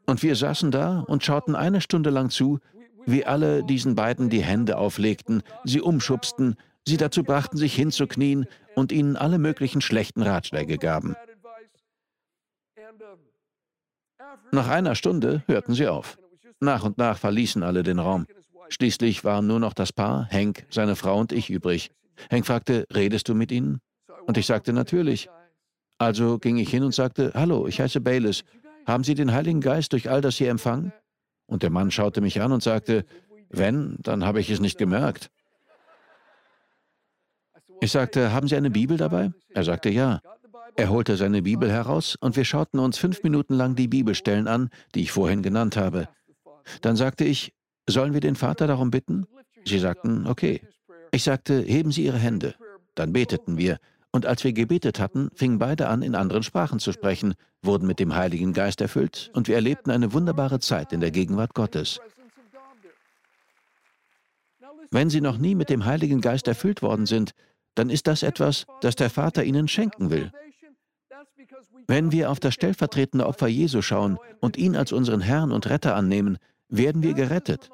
Und 0.06 0.22
wir 0.22 0.36
saßen 0.36 0.70
da 0.70 1.00
und 1.00 1.24
schauten 1.24 1.56
eine 1.56 1.80
Stunde 1.80 2.10
lang 2.10 2.30
zu, 2.30 2.60
wie 3.06 3.24
alle 3.24 3.64
diesen 3.64 3.94
beiden 3.94 4.28
die 4.28 4.42
Hände 4.42 4.78
auflegten, 4.78 5.42
sie 5.64 5.80
umschubsten, 5.80 6.56
sie 6.86 6.96
dazu 6.96 7.22
brachten, 7.22 7.56
sich 7.56 7.74
hinzuknien 7.74 8.46
und 8.74 8.92
ihnen 8.92 9.16
alle 9.16 9.38
möglichen 9.38 9.80
schlechten 9.80 10.22
Ratschläge 10.22 10.76
gaben. 10.78 11.16
Nach 14.52 14.68
einer 14.68 14.94
Stunde 14.94 15.42
hörten 15.46 15.74
sie 15.74 15.88
auf. 15.88 16.18
Nach 16.60 16.84
und 16.84 16.98
nach 16.98 17.18
verließen 17.18 17.62
alle 17.62 17.82
den 17.82 17.98
Raum. 17.98 18.26
Schließlich 18.68 19.24
waren 19.24 19.46
nur 19.46 19.60
noch 19.60 19.74
das 19.74 19.92
Paar, 19.92 20.28
Hank, 20.30 20.66
seine 20.70 20.96
Frau 20.96 21.18
und 21.18 21.32
ich 21.32 21.50
übrig. 21.50 21.90
Hank 22.30 22.46
fragte, 22.46 22.86
redest 22.92 23.28
du 23.28 23.34
mit 23.34 23.52
ihnen? 23.52 23.80
Und 24.26 24.38
ich 24.38 24.46
sagte, 24.46 24.72
natürlich. 24.72 25.28
Also 25.98 26.38
ging 26.38 26.56
ich 26.56 26.70
hin 26.70 26.82
und 26.82 26.94
sagte, 26.94 27.32
hallo, 27.34 27.66
ich 27.66 27.80
heiße 27.80 28.00
Bayless. 28.00 28.42
Haben 28.86 29.04
Sie 29.04 29.14
den 29.14 29.32
Heiligen 29.32 29.60
Geist 29.60 29.92
durch 29.92 30.10
all 30.10 30.20
das 30.20 30.36
hier 30.36 30.50
empfangen? 30.50 30.92
Und 31.46 31.62
der 31.62 31.70
Mann 31.70 31.90
schaute 31.90 32.20
mich 32.20 32.40
an 32.40 32.52
und 32.52 32.62
sagte, 32.62 33.04
wenn, 33.48 33.96
dann 33.98 34.24
habe 34.24 34.40
ich 34.40 34.50
es 34.50 34.60
nicht 34.60 34.78
gemerkt. 34.78 35.30
Ich 37.80 37.92
sagte, 37.92 38.32
haben 38.32 38.48
Sie 38.48 38.56
eine 38.56 38.70
Bibel 38.70 38.96
dabei? 38.96 39.32
Er 39.50 39.64
sagte, 39.64 39.90
ja. 39.90 40.20
Er 40.76 40.90
holte 40.90 41.16
seine 41.16 41.42
Bibel 41.42 41.70
heraus 41.70 42.16
und 42.20 42.36
wir 42.36 42.44
schauten 42.44 42.78
uns 42.80 42.98
fünf 42.98 43.22
Minuten 43.22 43.54
lang 43.54 43.76
die 43.76 43.88
Bibelstellen 43.88 44.46
an, 44.48 44.68
die 44.94 45.02
ich 45.02 45.12
vorhin 45.12 45.42
genannt 45.42 45.76
habe. 45.76 46.08
Dann 46.82 46.96
sagte 46.96 47.24
ich, 47.24 47.54
sollen 47.88 48.12
wir 48.12 48.20
den 48.20 48.36
Vater 48.36 48.66
darum 48.66 48.90
bitten? 48.90 49.26
Sie 49.64 49.78
sagten, 49.78 50.26
okay. 50.26 50.60
Ich 51.12 51.22
sagte, 51.22 51.60
heben 51.60 51.92
Sie 51.92 52.04
Ihre 52.04 52.18
Hände. 52.18 52.54
Dann 52.94 53.12
beteten 53.12 53.56
wir. 53.56 53.78
Und 54.16 54.24
als 54.24 54.44
wir 54.44 54.54
gebetet 54.54 54.98
hatten, 54.98 55.28
fingen 55.34 55.58
beide 55.58 55.88
an, 55.88 56.00
in 56.00 56.14
anderen 56.14 56.42
Sprachen 56.42 56.78
zu 56.78 56.90
sprechen, 56.90 57.34
wurden 57.60 57.86
mit 57.86 57.98
dem 58.00 58.14
Heiligen 58.14 58.54
Geist 58.54 58.80
erfüllt 58.80 59.30
und 59.34 59.46
wir 59.46 59.56
erlebten 59.56 59.90
eine 59.90 60.14
wunderbare 60.14 60.58
Zeit 60.58 60.94
in 60.94 61.00
der 61.00 61.10
Gegenwart 61.10 61.52
Gottes. 61.52 62.00
Wenn 64.90 65.10
Sie 65.10 65.20
noch 65.20 65.36
nie 65.36 65.54
mit 65.54 65.68
dem 65.68 65.84
Heiligen 65.84 66.22
Geist 66.22 66.48
erfüllt 66.48 66.80
worden 66.80 67.04
sind, 67.04 67.32
dann 67.74 67.90
ist 67.90 68.06
das 68.06 68.22
etwas, 68.22 68.64
das 68.80 68.96
der 68.96 69.10
Vater 69.10 69.44
Ihnen 69.44 69.68
schenken 69.68 70.08
will. 70.08 70.32
Wenn 71.86 72.10
wir 72.10 72.30
auf 72.30 72.40
das 72.40 72.54
stellvertretende 72.54 73.26
Opfer 73.26 73.48
Jesu 73.48 73.82
schauen 73.82 74.18
und 74.40 74.56
ihn 74.56 74.76
als 74.76 74.92
unseren 74.92 75.20
Herrn 75.20 75.52
und 75.52 75.68
Retter 75.68 75.94
annehmen, 75.94 76.38
werden 76.70 77.02
wir 77.02 77.12
gerettet. 77.12 77.68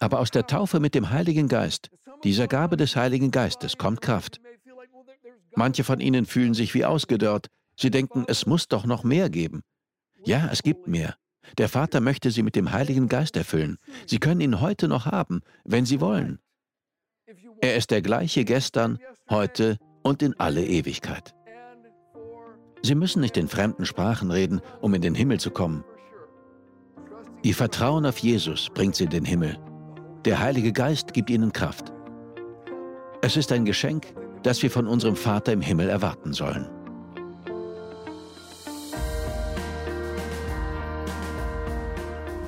Aber 0.00 0.20
aus 0.20 0.30
der 0.30 0.46
Taufe 0.46 0.80
mit 0.80 0.94
dem 0.94 1.08
Heiligen 1.08 1.48
Geist, 1.48 1.90
dieser 2.24 2.48
Gabe 2.48 2.76
des 2.76 2.96
Heiligen 2.96 3.30
Geistes, 3.30 3.76
kommt 3.76 4.00
Kraft. 4.00 4.40
Manche 5.54 5.84
von 5.84 6.00
ihnen 6.00 6.26
fühlen 6.26 6.54
sich 6.54 6.74
wie 6.74 6.84
ausgedörrt. 6.84 7.48
Sie 7.76 7.90
denken, 7.90 8.24
es 8.28 8.46
muss 8.46 8.68
doch 8.68 8.84
noch 8.84 9.04
mehr 9.04 9.30
geben. 9.30 9.62
Ja, 10.24 10.48
es 10.52 10.62
gibt 10.62 10.86
mehr. 10.88 11.16
Der 11.58 11.68
Vater 11.68 12.00
möchte 12.00 12.30
sie 12.30 12.42
mit 12.42 12.56
dem 12.56 12.72
Heiligen 12.72 13.08
Geist 13.08 13.36
erfüllen. 13.36 13.78
Sie 14.06 14.18
können 14.18 14.40
ihn 14.40 14.60
heute 14.60 14.88
noch 14.88 15.06
haben, 15.06 15.42
wenn 15.64 15.86
sie 15.86 16.00
wollen. 16.00 16.40
Er 17.60 17.76
ist 17.76 17.90
der 17.90 18.02
gleiche 18.02 18.44
gestern, 18.44 18.98
heute 19.30 19.78
und 20.02 20.22
in 20.22 20.38
alle 20.38 20.64
Ewigkeit. 20.64 21.34
Sie 22.82 22.94
müssen 22.94 23.20
nicht 23.20 23.36
in 23.36 23.48
fremden 23.48 23.86
Sprachen 23.86 24.30
reden, 24.30 24.60
um 24.80 24.94
in 24.94 25.02
den 25.02 25.14
Himmel 25.14 25.40
zu 25.40 25.50
kommen. 25.50 25.84
Ihr 27.42 27.54
Vertrauen 27.54 28.06
auf 28.06 28.18
Jesus 28.18 28.68
bringt 28.74 28.96
sie 28.96 29.04
in 29.04 29.10
den 29.10 29.24
Himmel. 29.24 29.58
Der 30.24 30.40
Heilige 30.40 30.72
Geist 30.72 31.12
gibt 31.12 31.30
ihnen 31.30 31.52
Kraft. 31.52 31.92
Es 33.26 33.36
ist 33.36 33.50
ein 33.50 33.64
Geschenk, 33.64 34.14
das 34.44 34.62
wir 34.62 34.70
von 34.70 34.86
unserem 34.86 35.16
Vater 35.16 35.52
im 35.52 35.60
Himmel 35.60 35.88
erwarten 35.88 36.32
sollen. 36.32 36.70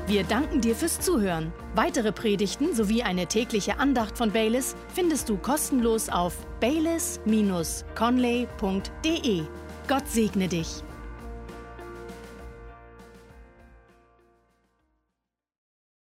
Wir 0.07 0.23
danken 0.23 0.61
dir 0.61 0.77
fürs 0.77 1.01
Zuhören. 1.01 1.53
Weitere 1.75 2.13
Predigten 2.13 2.77
sowie 2.77 3.03
eine 3.03 3.27
tägliche 3.27 3.81
Andacht 3.81 4.17
von 4.17 4.31
Baylis 4.31 4.77
findest 4.95 5.29
du 5.29 5.37
kostenlos 5.37 6.11
auf 6.11 6.37
baylis-conley.de. 6.61 9.43
Gott 9.89 10.07
segne 10.07 10.47
dich. 10.47 10.85